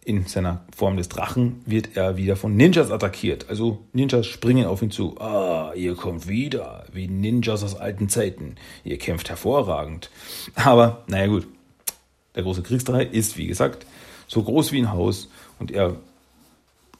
[0.09, 3.51] in seiner Form des Drachen wird er wieder von Ninjas attackiert.
[3.51, 5.21] Also Ninjas springen auf ihn zu.
[5.21, 8.57] Ah, ihr kommt wieder, wie Ninjas aus alten Zeiten.
[8.85, 10.11] Ihr kämpft hervorragend.
[10.55, 11.47] Aber, naja gut,
[12.39, 13.85] der große Kriegsdrache ist, wie gesagt,
[14.29, 15.97] so groß wie ein Haus und er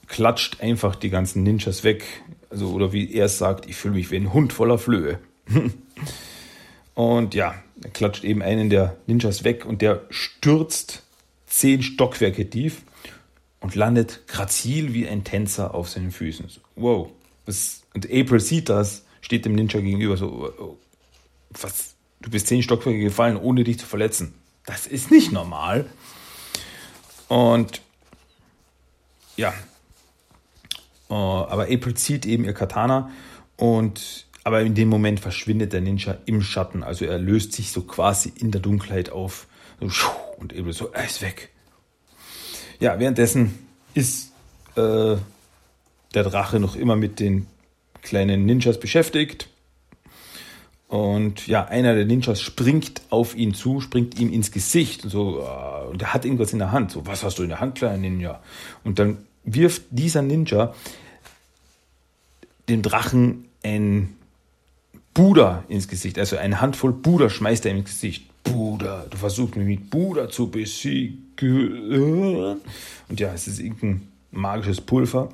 [0.07, 2.03] klatscht einfach die ganzen Ninjas weg.
[2.49, 5.19] Also, oder wie er sagt, ich fühle mich wie ein Hund voller Flöhe.
[6.93, 11.03] und ja, er klatscht eben einen der Ninjas weg und der stürzt
[11.47, 12.81] zehn Stockwerke tief
[13.61, 16.47] und landet grazil wie ein Tänzer auf seinen Füßen.
[16.75, 17.11] Wow.
[17.93, 20.77] Und April sieht das, steht dem Ninja gegenüber so, oh, oh,
[21.51, 24.33] was, du bist zehn Stockwerke gefallen, ohne dich zu verletzen.
[24.69, 25.87] Das ist nicht normal.
[27.27, 27.81] Und
[29.35, 29.51] ja,
[31.09, 33.09] uh, aber April zieht eben ihr Katana
[33.57, 36.83] und aber in dem Moment verschwindet der Ninja im Schatten.
[36.83, 39.47] Also er löst sich so quasi in der Dunkelheit auf.
[39.79, 41.49] Und April so, er ist weg.
[42.79, 44.33] Ja, währenddessen ist
[44.75, 45.15] äh,
[46.13, 47.47] der Drache noch immer mit den
[48.03, 49.49] kleinen Ninjas beschäftigt.
[50.89, 55.39] Und ja, einer der Ninjas springt auf ihn zu, springt ihm ins Gesicht und so,
[55.39, 56.91] äh, und er hat irgendwas in der Hand.
[56.91, 58.41] So, was hast du in der Hand, kleiner Ninja?
[58.83, 60.73] Und dann wirft dieser Ninja
[62.69, 64.15] dem Drachen ein
[65.13, 66.17] Buddha ins Gesicht.
[66.17, 68.25] Also eine Handvoll Buddha schmeißt er ins Gesicht.
[68.43, 72.61] Buddha, du versuchst mich mit Buddha zu besiegen.
[73.09, 75.29] Und ja, es ist irgendein magisches Pulver,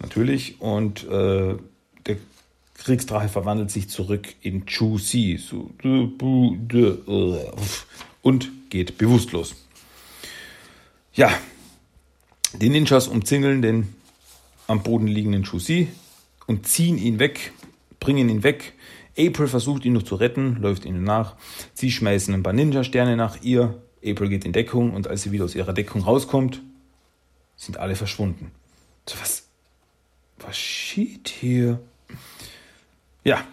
[0.00, 0.60] natürlich.
[0.60, 1.54] Und äh,
[2.84, 5.70] Kriegsdrache verwandelt sich zurück in Chu Si so,
[8.22, 9.54] und geht bewusstlos.
[11.12, 11.30] Ja,
[12.54, 13.94] die Ninjas umzingeln den
[14.66, 15.88] am Boden liegenden Chu Si
[16.46, 17.52] und ziehen ihn weg,
[17.98, 18.72] bringen ihn weg.
[19.18, 21.36] April versucht ihn noch zu retten, läuft ihnen nach.
[21.74, 23.82] Sie schmeißen ein paar Ninja-Sterne nach ihr.
[24.02, 26.62] April geht in Deckung und als sie wieder aus ihrer Deckung rauskommt,
[27.56, 28.52] sind alle verschwunden.
[29.06, 29.48] So, was,
[30.38, 31.80] was geschieht hier?
[33.24, 33.46] Ja,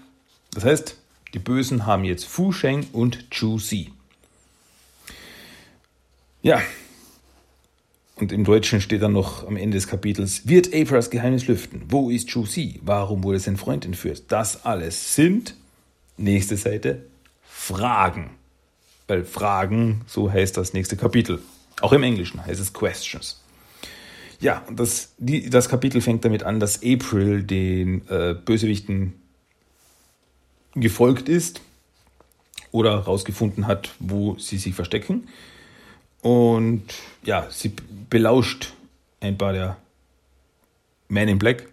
[0.54, 0.98] das heißt,
[1.34, 3.92] die Bösen haben jetzt Fu Sheng und Chu Si.
[6.42, 6.62] Ja,
[8.20, 11.84] und im Deutschen steht dann noch am Ende des Kapitels, wird Apras Geheimnis lüften?
[11.88, 12.80] Wo ist Chu Si?
[12.84, 14.24] Warum wurde sein Freund entführt?
[14.30, 15.56] Das alles sind,
[16.18, 17.04] nächste Seite,
[17.44, 18.32] Fragen.
[19.08, 21.40] Weil Fragen, so heißt das nächste Kapitel.
[21.82, 23.42] Auch im Englischen heißt es Questions.
[24.40, 29.14] Ja, das, die, das Kapitel fängt damit an, dass April den äh, Bösewichten
[30.80, 31.62] gefolgt ist
[32.72, 35.28] oder herausgefunden hat, wo sie sich verstecken.
[36.22, 36.84] Und
[37.24, 37.74] ja, sie
[38.10, 38.74] belauscht
[39.20, 39.78] ein paar der
[41.08, 41.68] Men in Black.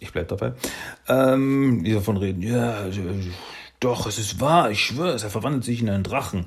[0.00, 0.52] Ich bleib dabei.
[1.08, 2.86] Ähm, die davon reden, ja,
[3.80, 6.46] doch, es ist wahr, ich schwöre er verwandelt sich in einen Drachen.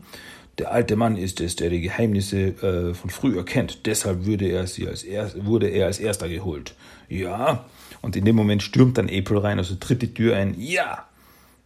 [0.58, 3.86] Der alte Mann ist es, der die Geheimnisse äh, von früher kennt.
[3.86, 6.76] Deshalb würde er sie als erst, wurde er als erster geholt.
[7.08, 7.66] Ja.
[8.02, 10.56] Und in dem Moment stürmt dann April rein, also tritt die Tür ein.
[10.60, 11.09] Ja.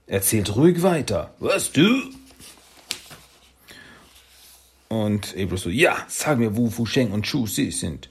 [0.08, 1.34] Erzählt ruhig weiter.
[1.40, 2.02] Was du?
[4.90, 8.10] Und April so, ja, sag mir, wo Fu Sheng und Chu Si sind.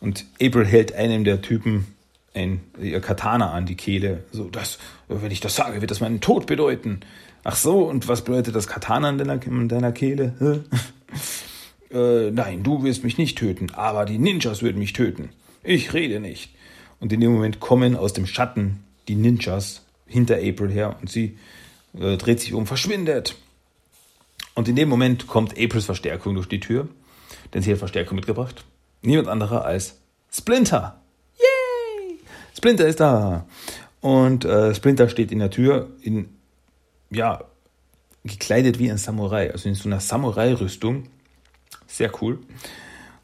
[0.00, 1.86] Und April hält einem der Typen
[2.34, 4.24] ein, ihr Katana an die Kehle.
[4.32, 7.00] So, das, wenn ich das sage, wird das meinen Tod bedeuten.
[7.42, 10.64] Ach so, und was bedeutet das Katana an deiner, an deiner Kehle?
[11.90, 15.30] äh, nein, du wirst mich nicht töten, aber die Ninjas würden mich töten.
[15.62, 16.50] Ich rede nicht.
[16.98, 21.38] Und in dem Moment kommen aus dem Schatten die Ninjas hinter April her und sie
[21.98, 23.36] äh, dreht sich um, verschwindet.
[24.54, 26.88] Und in dem Moment kommt Aprils Verstärkung durch die Tür,
[27.54, 28.64] denn sie hat Verstärkung mitgebracht.
[29.02, 29.98] Niemand anderer als
[30.30, 31.00] Splinter.
[31.38, 32.18] Yay!
[32.56, 33.46] Splinter ist da.
[34.00, 36.28] Und äh, Splinter steht in der Tür in,
[37.10, 37.44] ja,
[38.24, 41.04] gekleidet wie ein Samurai, also in so einer Samurai-Rüstung.
[41.86, 42.38] Sehr cool.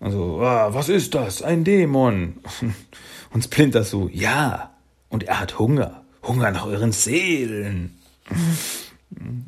[0.01, 1.43] Also, ah, was ist das?
[1.43, 2.39] Ein Dämon.
[3.31, 4.75] Und Splinter so, ja.
[5.09, 6.06] Und er hat Hunger.
[6.27, 7.99] Hunger nach euren Seelen.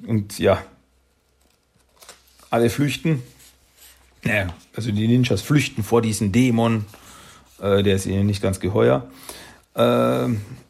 [0.07, 0.63] Und ja,
[2.51, 3.23] alle flüchten.
[4.25, 6.85] Naja, also die Ninjas flüchten vor diesem Dämon.
[7.61, 9.11] Äh, der ist ihnen nicht ganz geheuer.
[9.75, 9.81] Äh,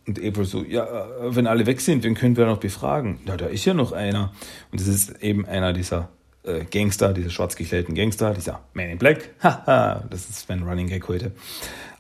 [0.08, 3.20] und April so, ja, äh, wenn alle weg sind, wen können wir noch befragen?
[3.26, 4.32] Ja, da ist ja noch einer.
[4.70, 6.08] Und das ist eben einer dieser
[6.44, 9.30] äh, Gangster, dieser schwarz gekleideten Gangster, dieser Man in Black.
[9.42, 11.32] Haha, das ist mein Running Gag heute.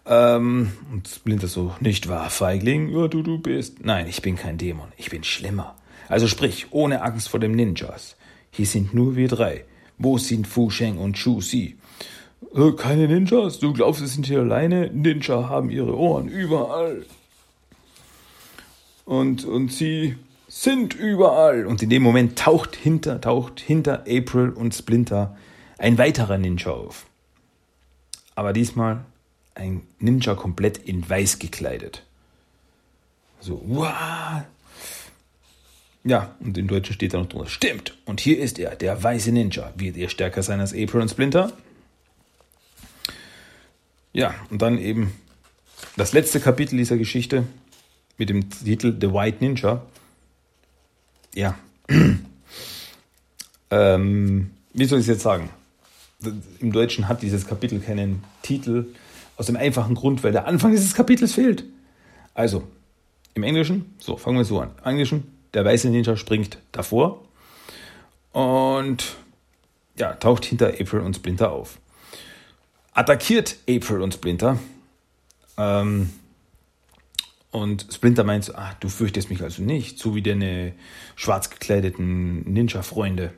[0.08, 2.88] Ähm, und Splinter so, nicht wahr, Feigling?
[2.88, 3.84] Ja, du, du bist.
[3.84, 5.76] Nein, ich bin kein Dämon, ich bin schlimmer.
[6.08, 8.16] Also sprich, ohne Angst vor dem Ninjas.
[8.50, 9.64] Hier sind nur wir drei.
[9.98, 11.76] Wo sind Fu Sheng und Chu Si?
[12.54, 13.58] Äh, keine Ninjas?
[13.58, 14.90] Du glaubst, wir sind hier alleine?
[14.90, 17.04] Ninja haben ihre Ohren überall.
[19.04, 20.16] Und, und sie
[20.48, 21.66] sind überall.
[21.66, 25.36] Und in dem Moment taucht hinter, taucht hinter April und Splinter
[25.76, 27.04] ein weiterer Ninja auf.
[28.34, 29.04] Aber diesmal
[29.58, 32.04] ein Ninja komplett in weiß gekleidet.
[33.40, 34.42] So, wow.
[36.04, 37.50] Ja, und im Deutschen steht da noch drunter.
[37.50, 37.96] Stimmt.
[38.04, 39.72] Und hier ist er, der weiße Ninja.
[39.76, 41.52] Wird er stärker sein als April und Splinter?
[44.12, 45.12] Ja, und dann eben
[45.96, 47.44] das letzte Kapitel dieser Geschichte
[48.16, 49.82] mit dem Titel The White Ninja.
[51.34, 51.58] Ja.
[53.70, 55.50] ähm, wie soll ich es jetzt sagen?
[56.60, 58.86] Im Deutschen hat dieses Kapitel keinen Titel.
[59.38, 61.64] Aus dem einfachen Grund, weil der Anfang dieses Kapitels fehlt.
[62.34, 62.64] Also,
[63.34, 64.72] im Englischen, so, fangen wir so an.
[64.82, 67.24] Im Englischen, der weiße Ninja springt davor
[68.32, 69.16] und
[69.96, 71.78] ja, taucht hinter April und Splinter auf.
[72.92, 74.58] Attackiert April und Splinter.
[75.56, 76.10] Ähm,
[77.50, 80.74] und Splinter meint so, ach, du fürchtest mich also nicht, so wie deine
[81.16, 83.32] schwarz gekleideten Ninja-Freunde.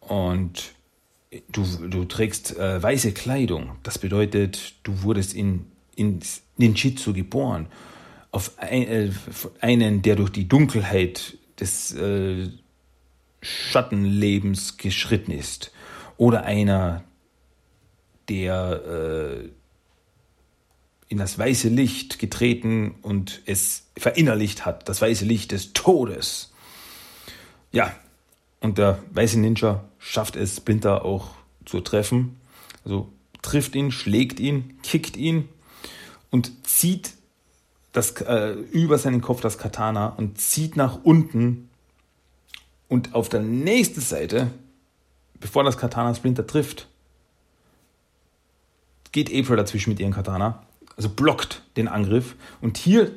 [0.00, 0.73] Und
[1.50, 3.76] du, du trägst äh, weiße Kleidung.
[3.82, 5.66] Das bedeutet, du wurdest in,
[5.96, 6.20] in
[6.56, 7.66] Ninjitsu geboren.
[8.30, 9.10] Auf ein, äh,
[9.60, 12.48] einen, der durch die Dunkelheit des äh,
[13.40, 15.72] Schattenlebens geschritten ist.
[16.16, 17.04] Oder einer,
[18.28, 18.82] der
[19.44, 19.48] äh,
[21.08, 26.52] in das weiße Licht getreten und es verinnerlicht hat, das weiße Licht des Todes.
[27.72, 27.94] Ja,
[28.60, 31.30] und der weiße Ninja schafft es, Splinter auch
[31.64, 32.36] zu treffen.
[32.84, 35.48] Also trifft ihn, schlägt ihn, kickt ihn
[36.30, 37.14] und zieht
[37.92, 41.70] das, äh, über seinen Kopf das Katana und zieht nach unten.
[42.88, 44.50] Und auf der nächsten Seite,
[45.40, 46.86] bevor das Katana Splinter trifft,
[49.10, 50.64] geht April dazwischen mit ihrem Katana,
[50.96, 52.34] also blockt den Angriff.
[52.60, 53.10] Und hier,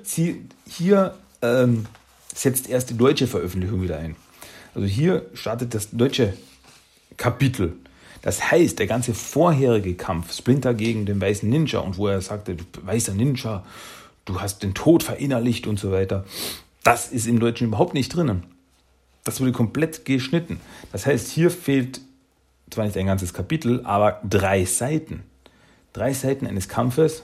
[0.68, 1.86] hier ähm,
[2.34, 4.16] setzt erst die deutsche Veröffentlichung wieder ein.
[4.74, 6.34] Also hier startet das deutsche
[7.18, 7.74] Kapitel.
[8.22, 12.58] Das heißt, der ganze vorherige Kampf, Splinter gegen den weißen Ninja und wo er sagte,
[12.82, 13.64] weißer Ninja,
[14.26, 16.26] du hast den Tod verinnerlicht und so weiter,
[16.84, 18.44] das ist im Deutschen überhaupt nicht drinnen.
[19.24, 20.62] Das wurde komplett geschnitten.
[20.92, 22.02] Das heißt, hier fehlt
[22.70, 25.24] zwar nicht ein ganzes Kapitel, aber drei Seiten.
[25.94, 27.24] Drei Seiten eines Kampfes.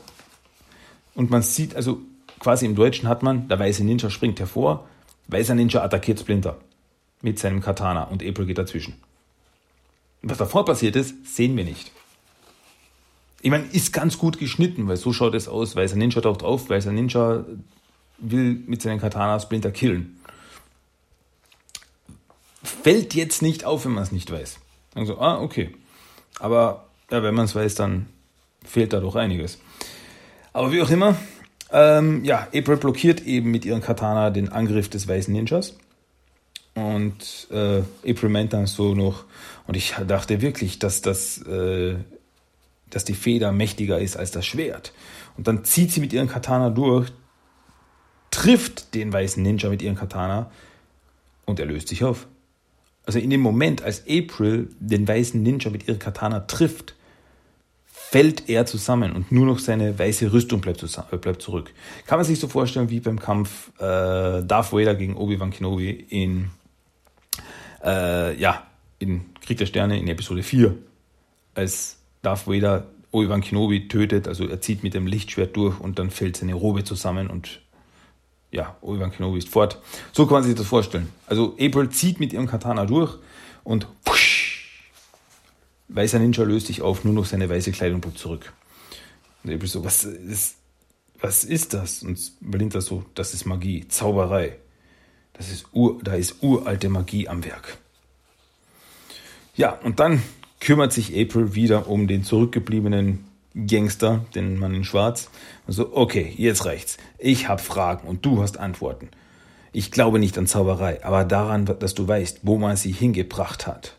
[1.15, 1.99] Und man sieht also,
[2.39, 4.87] quasi im Deutschen hat man, der weiße Ninja springt hervor,
[5.27, 6.57] weißer Ninja attackiert Splinter
[7.21, 8.95] mit seinem Katana und April geht dazwischen.
[10.23, 11.91] Was davor passiert ist, sehen wir nicht.
[13.41, 15.75] Ich meine, ist ganz gut geschnitten, weil so schaut es aus.
[15.75, 17.45] Weißer Ninja taucht auf, weißer Ninja
[18.19, 20.17] will mit seinem Katana Splinter killen.
[22.63, 24.59] Fällt jetzt nicht auf, wenn man es nicht weiß.
[24.95, 25.75] Also, ah, okay.
[26.39, 28.07] Aber ja, wenn man es weiß, dann
[28.63, 29.59] fehlt da doch einiges.
[30.53, 31.17] Aber wie auch immer,
[31.69, 35.75] ähm, ja, April blockiert eben mit ihrem Katana den Angriff des weißen Ninjas.
[36.75, 39.25] Und äh, April meint dann so noch,
[39.67, 41.95] und ich dachte wirklich, dass das, äh,
[42.89, 44.93] dass die Feder mächtiger ist als das Schwert.
[45.37, 47.11] Und dann zieht sie mit ihrem Katana durch,
[48.31, 50.51] trifft den weißen Ninja mit ihrem Katana
[51.45, 52.27] und er löst sich auf.
[53.05, 56.95] Also in dem Moment, als April den weißen Ninja mit ihrer Katana trifft,
[57.85, 61.71] fällt er zusammen und nur noch seine weiße Rüstung bleibt, zusammen, äh, bleibt zurück.
[62.05, 66.51] Kann man sich so vorstellen wie beim Kampf äh, Darth Vader gegen Obi-Wan Kenobi in,
[67.83, 68.65] äh, ja,
[68.99, 70.75] in Krieg der Sterne in Episode 4,
[71.55, 76.09] als Darth Vader Obi-Wan Kenobi tötet, also er zieht mit dem Lichtschwert durch und dann
[76.09, 77.61] fällt seine Robe zusammen und
[78.51, 79.79] ja, Obi-Wan Kenobi ist fort.
[80.11, 81.09] So kann man sich das vorstellen.
[81.27, 83.17] Also April zieht mit ihrem Katana durch
[83.63, 84.81] und pfusch,
[85.89, 88.53] weißer Ninja löst sich auf, nur noch seine weiße Kleidung bleibt zurück.
[89.43, 90.55] Und April so, was ist,
[91.19, 92.03] was ist das?
[92.03, 94.57] Und Belinda so, das ist Magie, Zauberei.
[95.33, 97.77] Das ist ur, da ist uralte Magie am Werk.
[99.55, 100.23] Ja, und dann
[100.59, 103.25] kümmert sich April wieder um den zurückgebliebenen
[103.55, 105.29] Gangster, den Mann in Schwarz.
[105.67, 106.97] Also, okay, jetzt reicht's.
[107.19, 109.09] Ich habe Fragen und du hast Antworten.
[109.71, 113.95] Ich glaube nicht an Zauberei, aber daran, dass du weißt, wo man sie hingebracht hat.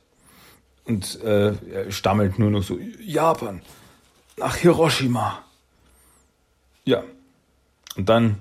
[0.85, 3.63] Und äh, er stammelt nur noch so, Japan,
[4.37, 5.45] nach Hiroshima.
[6.85, 7.03] Ja.
[7.97, 8.39] Und dann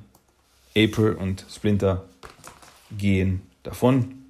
[0.76, 2.06] April und Splinter
[2.98, 4.24] gehen davon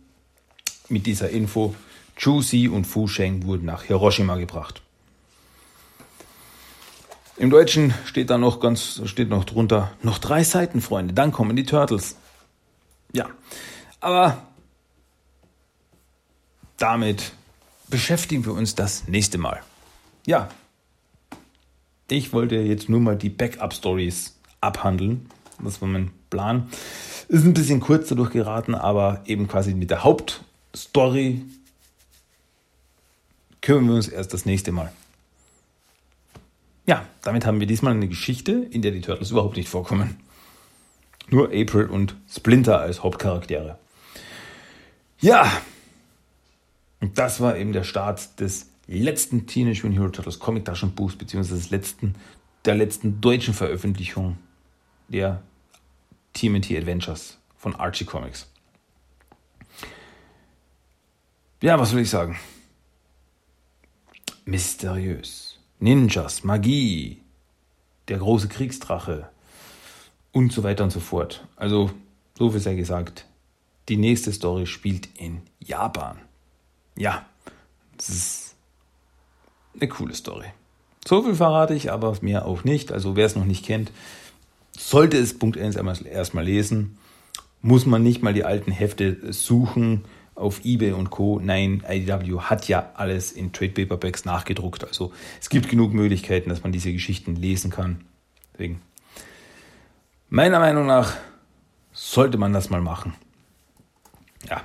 [0.89, 1.75] mit dieser Info.
[2.15, 4.81] Chu Si und Fu Sheng wurden nach Hiroshima gebracht.
[7.37, 11.55] Im Deutschen steht da noch ganz, steht noch drunter, noch drei Seiten, Freunde, dann kommen
[11.55, 12.15] die Turtles.
[13.11, 13.27] Ja,
[13.99, 14.43] aber
[16.77, 17.33] damit
[17.89, 19.61] beschäftigen wir uns das nächste Mal.
[20.27, 20.49] Ja,
[22.09, 25.29] ich wollte jetzt nur mal die Backup-Stories abhandeln.
[25.63, 26.69] Das war mein Plan.
[27.27, 31.41] Ist ein bisschen kurz dadurch geraten, aber eben quasi mit der Hauptstory
[33.61, 34.91] kümmern wir uns erst das nächste Mal.
[36.85, 40.19] Ja, damit haben wir diesmal eine Geschichte, in der die Turtles überhaupt nicht vorkommen.
[41.29, 43.79] Nur April und Splinter als Hauptcharaktere.
[45.21, 45.49] Ja,
[46.99, 51.59] und das war eben der Start des letzten Teenage Mutant Hero Turtles Comic Taschenbuchs, beziehungsweise
[51.61, 52.15] des letzten,
[52.65, 54.37] der letzten deutschen Veröffentlichung
[55.07, 55.41] der
[56.33, 58.47] TMNT Adventures von Archie Comics.
[61.61, 62.37] Ja, was soll ich sagen?
[64.45, 65.59] Mysteriös.
[65.79, 67.21] Ninjas, Magie,
[68.07, 69.29] der große Kriegsdrache
[70.31, 71.45] und so weiter und so fort.
[71.55, 71.91] Also,
[72.37, 73.25] so viel sei gesagt,
[73.89, 76.17] die nächste Story spielt in Japan.
[76.97, 77.25] Ja,
[77.97, 78.55] das ist
[79.75, 80.47] eine coole Story.
[81.05, 82.91] So viel verrate ich, aber mehr auch nicht.
[82.91, 83.91] Also wer es noch nicht kennt,
[84.77, 86.97] sollte es Punkt 1 erstmal lesen.
[87.61, 90.03] Muss man nicht mal die alten Hefte suchen
[90.35, 91.39] auf eBay und Co.
[91.41, 94.83] Nein, IDW hat ja alles in Trade Paperbacks nachgedruckt.
[94.83, 98.05] Also es gibt genug Möglichkeiten, dass man diese Geschichten lesen kann.
[98.53, 98.81] Deswegen,
[100.29, 101.13] meiner Meinung nach,
[101.91, 103.13] sollte man das mal machen.
[104.49, 104.63] Ja,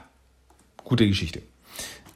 [0.83, 1.43] gute Geschichte.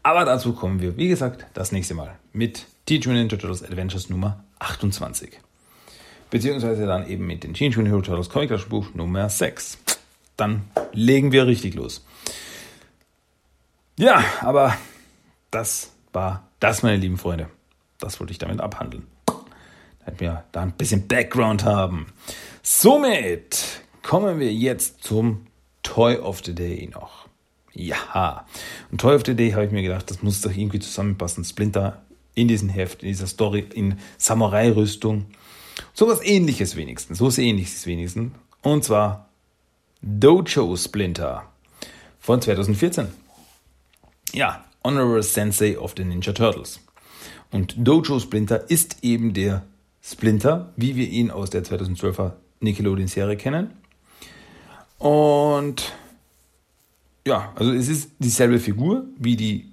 [0.02, 4.10] Aber dazu kommen wir, wie gesagt, das nächste Mal mit Teenage Mutant Ninja Turtles Adventures
[4.10, 5.38] Nummer 28.
[6.32, 9.76] Beziehungsweise dann eben mit den Mutant Hero Turtles Comic Buch Nummer 6.
[10.38, 10.62] Dann
[10.94, 12.06] legen wir richtig los.
[13.98, 14.74] Ja, aber
[15.50, 17.50] das war das, meine lieben Freunde.
[17.98, 19.06] Das wollte ich damit abhandeln.
[20.06, 22.06] Damit wir da ein bisschen Background haben.
[22.62, 25.46] Somit kommen wir jetzt zum
[25.82, 27.28] Toy of the Day noch.
[27.74, 28.46] Ja,
[28.90, 31.44] und Toy of the Day habe ich mir gedacht, das muss doch irgendwie zusammenpassen.
[31.44, 32.00] Splinter
[32.34, 35.26] in diesem Heft, in dieser Story, in Samurai-Rüstung.
[35.94, 38.32] So was ähnliches wenigstens, so was ähnliches wenigstens.
[38.62, 39.28] Und zwar
[40.02, 41.44] Dojo Splinter
[42.18, 43.08] von 2014
[44.32, 46.80] ja, Honorable Sensei of the Ninja Turtles.
[47.50, 49.62] Und Dojo Splinter ist eben der
[50.02, 53.70] Splinter, wie wir ihn aus der 2012er Nickelodeon-Serie kennen.
[54.98, 55.92] Und
[57.26, 59.70] ja, also es ist dieselbe Figur wie die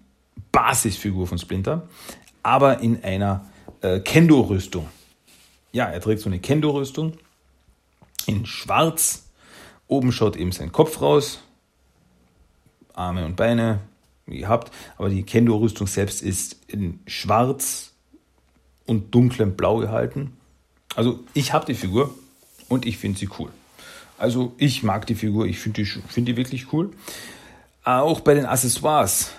[0.52, 1.88] Basisfigur von Splinter,
[2.44, 3.46] aber in einer
[3.82, 4.88] äh, Kendo-Rüstung.
[5.72, 7.14] Ja, er trägt so eine Kendo-Rüstung
[8.26, 9.30] in schwarz.
[9.88, 11.40] Oben schaut eben sein Kopf raus,
[12.94, 13.82] Arme und Beine,
[14.28, 17.94] gehabt, aber die Kendo-Rüstung selbst ist in schwarz
[18.86, 20.38] und dunklem Blau gehalten.
[20.96, 22.14] Also ich habe die Figur
[22.68, 23.50] und ich finde sie cool.
[24.18, 26.92] Also ich mag die Figur, ich finde die, find die wirklich cool.
[27.84, 29.32] Auch bei den Accessoires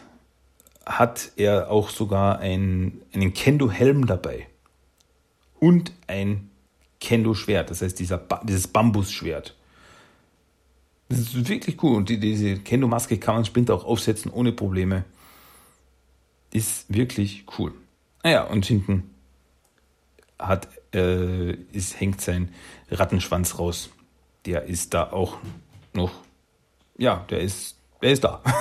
[0.87, 4.50] hat er auch sogar ein, einen Kendo-Helm dabei
[5.61, 6.51] und ein
[7.01, 9.57] Kendo-Schwert, das heißt dieser, dieses Bambusschwert.
[11.09, 11.97] Das ist wirklich cool.
[11.97, 15.05] Und die, diese Kendo-Maske kann man Splinter auch aufsetzen ohne Probleme.
[16.53, 17.73] Ist wirklich cool.
[18.23, 19.11] Naja, ah und hinten
[20.39, 22.53] hat, äh, ist, hängt sein
[22.91, 23.91] Rattenschwanz raus.
[24.47, 25.39] Der ist da auch
[25.93, 26.13] noch.
[26.99, 28.43] Ja, der ist, der ist da.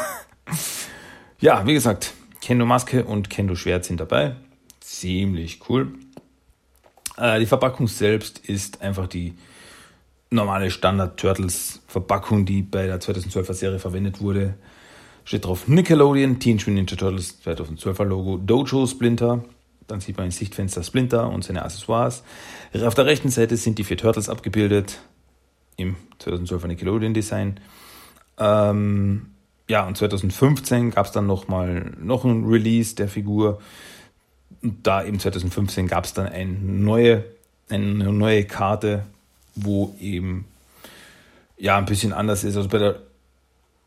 [1.42, 4.36] Ja, wie gesagt, Kendo Maske und Kendo Schwert sind dabei.
[4.82, 5.94] Ziemlich cool.
[7.20, 9.36] Äh, die Verpackung selbst ist einfach die
[10.30, 14.56] normale Standard Turtles Verpackung, die bei der 2012er Serie verwendet wurde.
[15.26, 19.44] Steht drauf Nickelodeon, Teenage Mutant Ninja Turtles 2012er Logo, Dojo Splinter.
[19.88, 22.24] Dann sieht man im Sichtfenster Splinter und seine Accessoires.
[22.74, 25.00] Auf der rechten Seite sind die vier Turtles abgebildet
[25.78, 27.60] im 2012er Nickelodeon Design.
[28.38, 29.32] Ähm,
[29.68, 33.60] ja, und 2015 gab es dann noch mal noch ein Release der Figur.
[34.62, 37.24] Da eben 2015 gab es dann eine neue,
[37.70, 39.06] eine neue Karte,
[39.56, 40.46] wo eben
[41.58, 42.58] ja ein bisschen anders ist.
[42.58, 43.02] Also bei der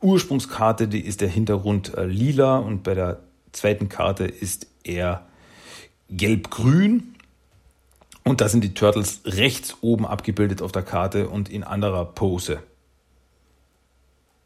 [0.01, 3.21] Ursprungskarte die ist der Hintergrund äh, lila und bei der
[3.53, 5.27] zweiten Karte ist er
[6.09, 7.15] gelb-grün.
[8.25, 12.61] Und da sind die Turtles rechts oben abgebildet auf der Karte und in anderer Pose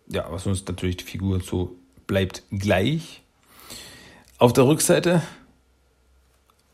[0.08, 3.22] ja, was sonst natürlich die Figur so bleibt gleich.
[4.38, 5.22] Auf der Rückseite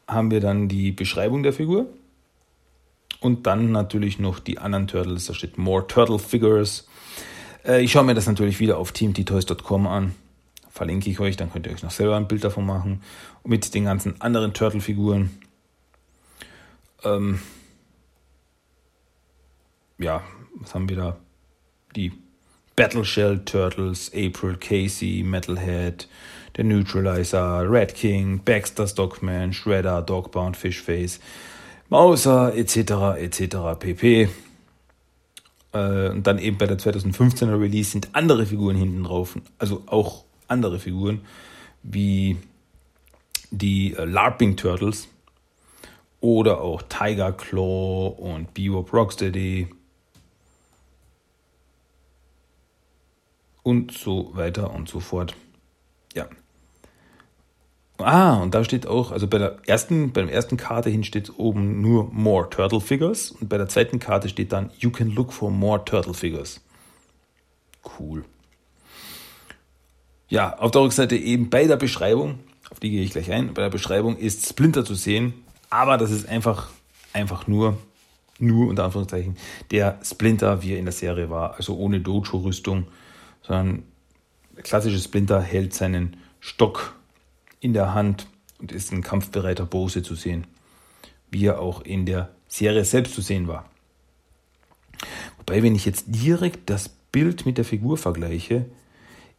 [0.07, 1.87] haben wir dann die Beschreibung der Figur
[3.21, 5.27] und dann natürlich noch die anderen Turtles.
[5.27, 6.89] Da steht More Turtle Figures.
[7.65, 10.15] Äh, ich schaue mir das natürlich wieder auf teamttoys.com an.
[10.71, 13.03] Verlinke ich euch, dann könnt ihr euch noch selber ein Bild davon machen.
[13.45, 15.31] Mit den ganzen anderen Turtle-Figuren.
[17.05, 17.41] Ähm
[19.99, 20.23] ja,
[20.55, 21.17] was haben wir da?
[21.95, 22.13] Die
[22.75, 26.09] Battle Shell Turtles, April Casey, Metalhead,
[26.57, 31.21] der Neutralizer, Red King, Baxter Stockman, Shredder, Dogbound Fishface,
[31.89, 33.19] Mauser etc.
[33.19, 33.57] etc.
[33.79, 34.29] pp.
[35.73, 40.25] Äh, und dann eben bei der 2015er Release sind andere Figuren hinten drauf, also auch
[40.49, 41.23] andere Figuren
[41.83, 42.37] wie
[43.51, 45.09] die äh, LARPing Turtles
[46.21, 49.69] oder auch Tiger Claw und Bebop Rocksteady
[53.63, 55.35] und so weiter und so fort.
[56.15, 56.27] Ja.
[57.99, 61.81] Ah, und da steht auch, also bei der ersten, beim ersten Karte hin steht oben
[61.81, 65.51] nur More Turtle Figures und bei der zweiten Karte steht dann You can look for
[65.51, 66.61] more Turtle Figures.
[67.99, 68.25] Cool.
[70.29, 72.41] Ja, auf der Rückseite eben bei der Beschreibung,
[72.71, 75.35] auf die gehe ich gleich ein, bei der Beschreibung ist Splinter zu sehen,
[75.71, 76.71] aber das ist einfach,
[77.13, 77.77] einfach nur,
[78.39, 79.37] nur unter Anführungszeichen,
[79.71, 82.87] der Splinter, wie er in der Serie war, also ohne Dojo-Rüstung
[83.43, 83.83] sondern der
[84.63, 86.97] klassische Splinter hält seinen Stock
[87.61, 88.27] in der Hand
[88.59, 90.47] und ist ein kampfbereiter Bose zu sehen,
[91.31, 93.69] wie er auch in der Serie selbst zu sehen war.
[95.39, 98.67] Wobei, wenn ich jetzt direkt das Bild mit der Figur vergleiche,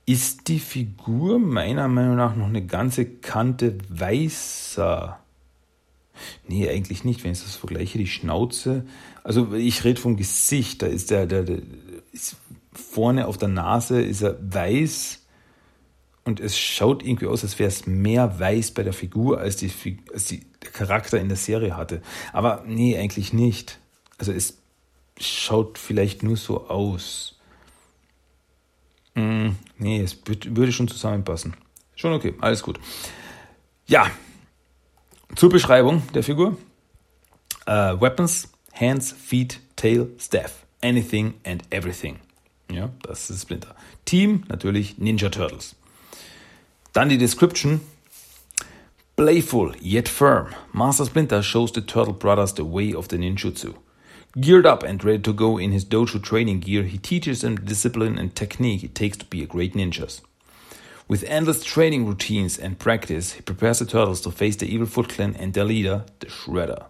[0.05, 5.19] ist die Figur meiner Meinung nach noch eine ganze Kante weißer.
[6.47, 7.23] Nee, eigentlich nicht.
[7.23, 8.85] Wenn ich das vergleiche, die Schnauze.
[9.23, 11.59] Also ich rede vom Gesicht, da ist der, der, der
[12.11, 12.35] ist
[12.93, 15.25] vorne auf der Nase ist er weiß
[16.25, 19.71] und es schaut irgendwie aus, als wäre es mehr weiß bei der Figur, als, die,
[20.13, 22.01] als die, der Charakter in der Serie hatte.
[22.31, 23.79] Aber nee, eigentlich nicht.
[24.17, 24.59] Also es
[25.19, 27.39] schaut vielleicht nur so aus.
[29.15, 31.55] Mm, nee, es würde schon zusammenpassen.
[31.95, 32.79] Schon okay, alles gut.
[33.85, 34.09] Ja,
[35.35, 36.57] zur Beschreibung der Figur.
[37.67, 40.65] Uh, weapons, hands, feet, tail, staff.
[40.81, 42.19] Anything and everything.
[42.73, 43.75] Ja, das ist Splinter.
[44.05, 45.75] Team, natürlich Ninja Turtles.
[46.91, 47.81] Dann die Description.
[49.15, 53.75] Playful yet firm, Master Splinter shows the Turtle Brothers the way of the ninjutsu.
[54.39, 57.61] Geared up and ready to go in his dojo training gear, he teaches them the
[57.61, 60.19] discipline and technique it takes to be a great ninja.
[61.07, 65.09] With endless training routines and practice, he prepares the turtles to face the evil Foot
[65.09, 66.85] Clan and their leader, the Shredder.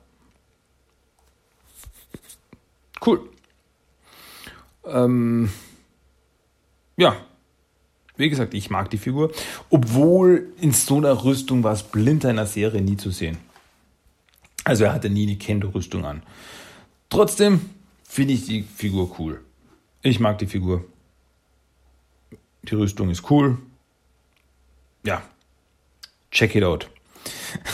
[3.01, 3.27] Cool.
[4.85, 5.49] Ähm,
[6.97, 7.15] ja,
[8.15, 9.31] wie gesagt, ich mag die Figur.
[9.69, 13.37] Obwohl in so einer Rüstung war Splinter in der Serie nie zu sehen.
[14.63, 16.23] Also er hatte nie eine Kendo-Rüstung an.
[17.09, 17.69] Trotzdem
[18.03, 19.43] finde ich die Figur cool.
[20.01, 20.85] Ich mag die Figur.
[22.63, 23.57] Die Rüstung ist cool.
[25.05, 25.21] Ja,
[26.31, 26.89] check it out.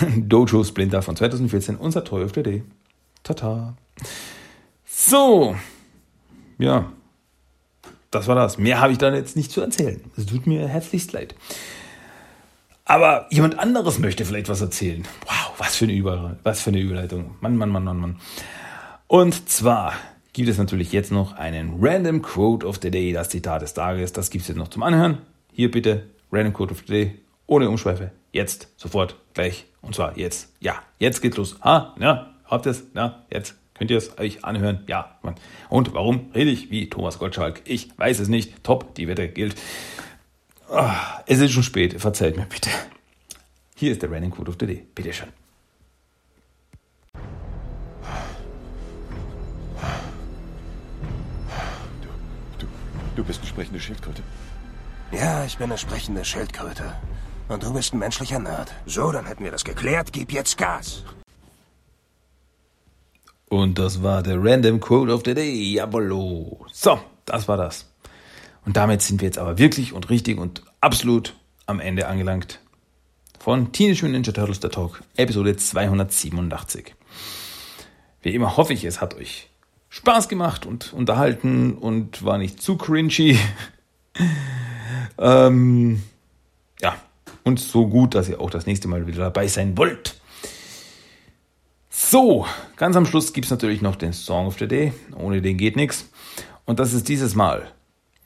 [0.17, 2.63] Dojo Splinter von 2014, unser Toy of the Day.
[3.23, 3.75] Tata.
[4.85, 5.55] So,
[6.57, 6.91] ja,
[8.11, 8.57] das war das.
[8.57, 10.01] Mehr habe ich dann jetzt nicht zu erzählen.
[10.17, 11.35] Es tut mir herzlichst leid.
[12.85, 15.03] Aber jemand anderes möchte vielleicht was erzählen.
[15.25, 17.35] Wow, was für eine, Über was für eine Überleitung.
[17.39, 18.19] Mann, Mann, Mann, Mann, Mann.
[19.07, 19.93] Und zwar
[20.33, 24.11] gibt es natürlich jetzt noch einen Random Quote of the Day, das Zitat des Tages.
[24.13, 25.19] Das gibt es jetzt noch zum Anhören.
[25.51, 28.11] Hier bitte Random Quote of the Day, ohne Umschweife.
[28.31, 29.65] Jetzt, sofort, gleich.
[29.81, 30.53] Und zwar jetzt.
[30.59, 31.57] Ja, jetzt geht's los.
[31.61, 32.83] Ha, ja, habt ihr es?
[32.95, 33.55] Ja, jetzt.
[33.79, 34.83] Könnt ihr es euch anhören?
[34.87, 35.17] Ja.
[35.21, 35.35] Mann.
[35.69, 37.61] Und warum rede ich wie Thomas Gottschalk?
[37.63, 38.61] Ich weiß es nicht.
[38.61, 39.55] Top, die Wette gilt.
[40.69, 42.69] Ah, es ist schon spät, verzeiht mir bitte.
[43.75, 44.85] Hier ist der Running Code of the Day.
[44.93, 45.29] Bitte schön.
[52.59, 52.67] Du,
[53.15, 54.21] du bist eine sprechende Schildkröte.
[55.13, 56.95] Ja, ich bin eine sprechende Schildkröte.
[57.47, 58.75] Und du bist ein menschlicher Nerd.
[58.85, 60.11] So, dann hätten wir das geklärt.
[60.11, 61.05] Gib jetzt Gas.
[63.49, 65.73] Und das war der Random Quote of the Day.
[65.73, 66.65] Jawollo.
[66.71, 67.91] So, das war das.
[68.65, 71.35] Und damit sind wir jetzt aber wirklich und richtig und absolut
[71.65, 72.59] am Ende angelangt
[73.39, 76.93] von Teenage Mutant Ninja Turtles The Talk, Episode 287.
[78.21, 79.49] Wie immer hoffe ich, es hat euch
[79.89, 83.39] Spaß gemacht und unterhalten und war nicht zu cringy.
[85.17, 86.03] ähm,
[86.81, 86.95] ja,
[87.43, 90.18] und so gut, dass ihr auch das nächste Mal wieder dabei sein wollt.
[92.11, 94.93] So, ganz am Schluss gibt es natürlich noch den Song of the Day.
[95.15, 96.09] Ohne den geht nichts.
[96.65, 97.71] Und das ist dieses Mal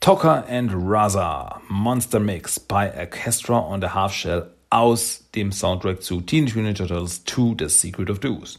[0.00, 6.22] Toka and Raza Monster Mix by Orchestra on the Half Shell aus dem Soundtrack zu
[6.22, 8.58] Teenage Mutant Ninja Turtles 2 The Secret of the Ooze.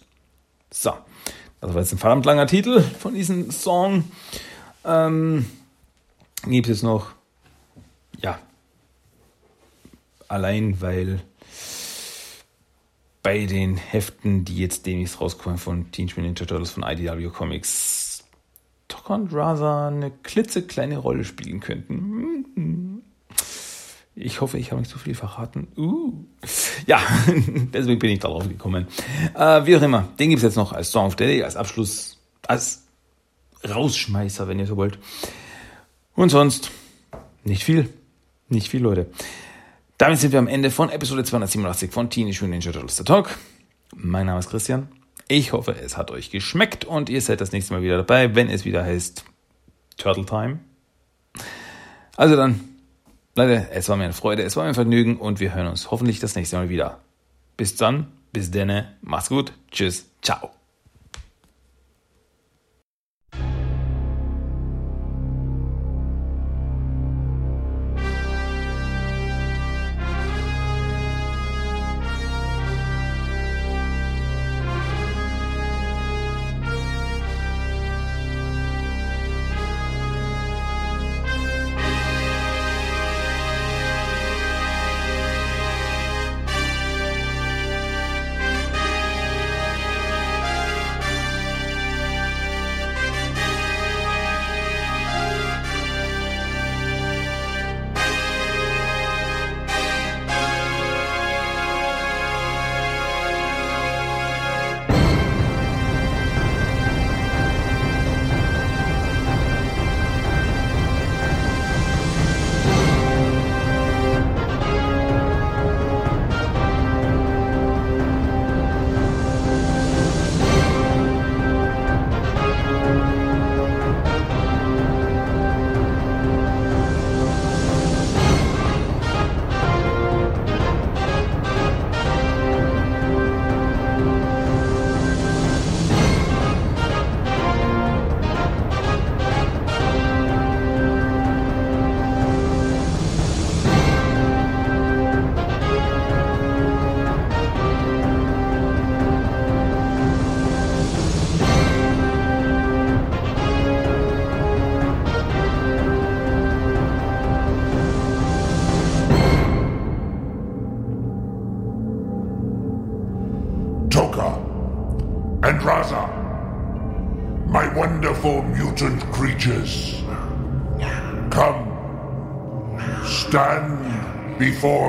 [0.70, 0.94] So,
[1.60, 4.04] das war jetzt ein verdammt langer Titel von diesem Song.
[4.84, 5.48] Ähm,
[6.46, 7.08] gibt es noch,
[8.22, 8.38] ja,
[10.28, 11.20] allein weil
[13.26, 18.24] bei den Heften, die jetzt demnächst rauskommen von Teenage Mutant Ninja Turtles von IDW Comics,
[18.88, 23.02] Tokon Raza eine klitzekleine Rolle spielen könnten.
[24.14, 25.70] Ich hoffe, ich habe nicht zu viel verraten.
[25.76, 26.14] Uh.
[26.86, 27.02] Ja,
[27.74, 28.86] deswegen bin ich darauf gekommen.
[29.34, 31.56] Äh, wie auch immer, den gibt es jetzt noch als Song of the Day, als
[31.56, 32.86] Abschluss, als
[33.68, 35.00] Rausschmeißer, wenn ihr so wollt.
[36.14, 36.70] Und sonst
[37.44, 37.90] nicht viel.
[38.50, 39.10] Nicht viel, Leute.
[39.98, 43.38] Damit sind wir am Ende von Episode 287 von Teenage Mutant Ninja Turtles The Talk.
[43.96, 44.90] Mein Name ist Christian.
[45.30, 48.50] Ich hoffe, es hat euch geschmeckt und ihr seid das nächste Mal wieder dabei, wenn
[48.50, 49.24] es wieder heißt
[49.98, 50.60] Turtle Time.
[52.18, 52.60] Also dann,
[53.36, 55.90] Leute, es war mir eine Freude, es war mir ein Vergnügen und wir hören uns
[55.92, 57.00] hoffentlich das nächste Mal wieder.
[57.56, 60.52] Bis dann, bis denne, macht's gut, tschüss, ciao.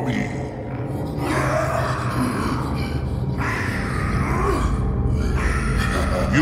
[0.07, 0.13] You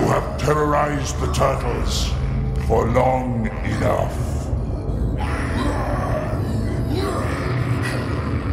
[0.03, 2.11] have terrorized the turtles
[2.67, 4.51] for long enough.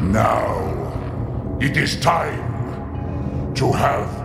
[0.01, 4.20] Now, it is time to have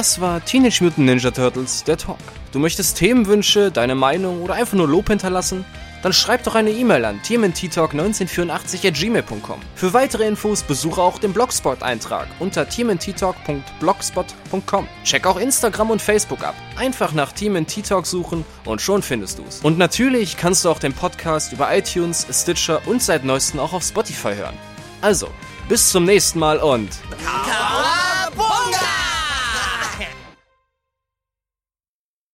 [0.00, 2.16] Das war Teenage Mutant Ninja Turtles, der Talk.
[2.52, 5.66] Du möchtest Themenwünsche, deine Meinung oder einfach nur Lob hinterlassen?
[6.02, 9.60] Dann schreib doch eine E-Mail an tmnttalk1984 at gmail.com.
[9.74, 14.88] Für weitere Infos besuche auch den Blogspot-Eintrag unter tmnttalk.blogspot.com.
[15.04, 16.54] Check auch Instagram und Facebook ab.
[16.78, 19.60] Einfach nach TMNT Talk suchen und schon findest du's.
[19.62, 23.84] Und natürlich kannst du auch den Podcast über iTunes, Stitcher und seit neuestem auch auf
[23.84, 24.56] Spotify hören.
[25.02, 25.28] Also,
[25.68, 26.88] bis zum nächsten Mal und...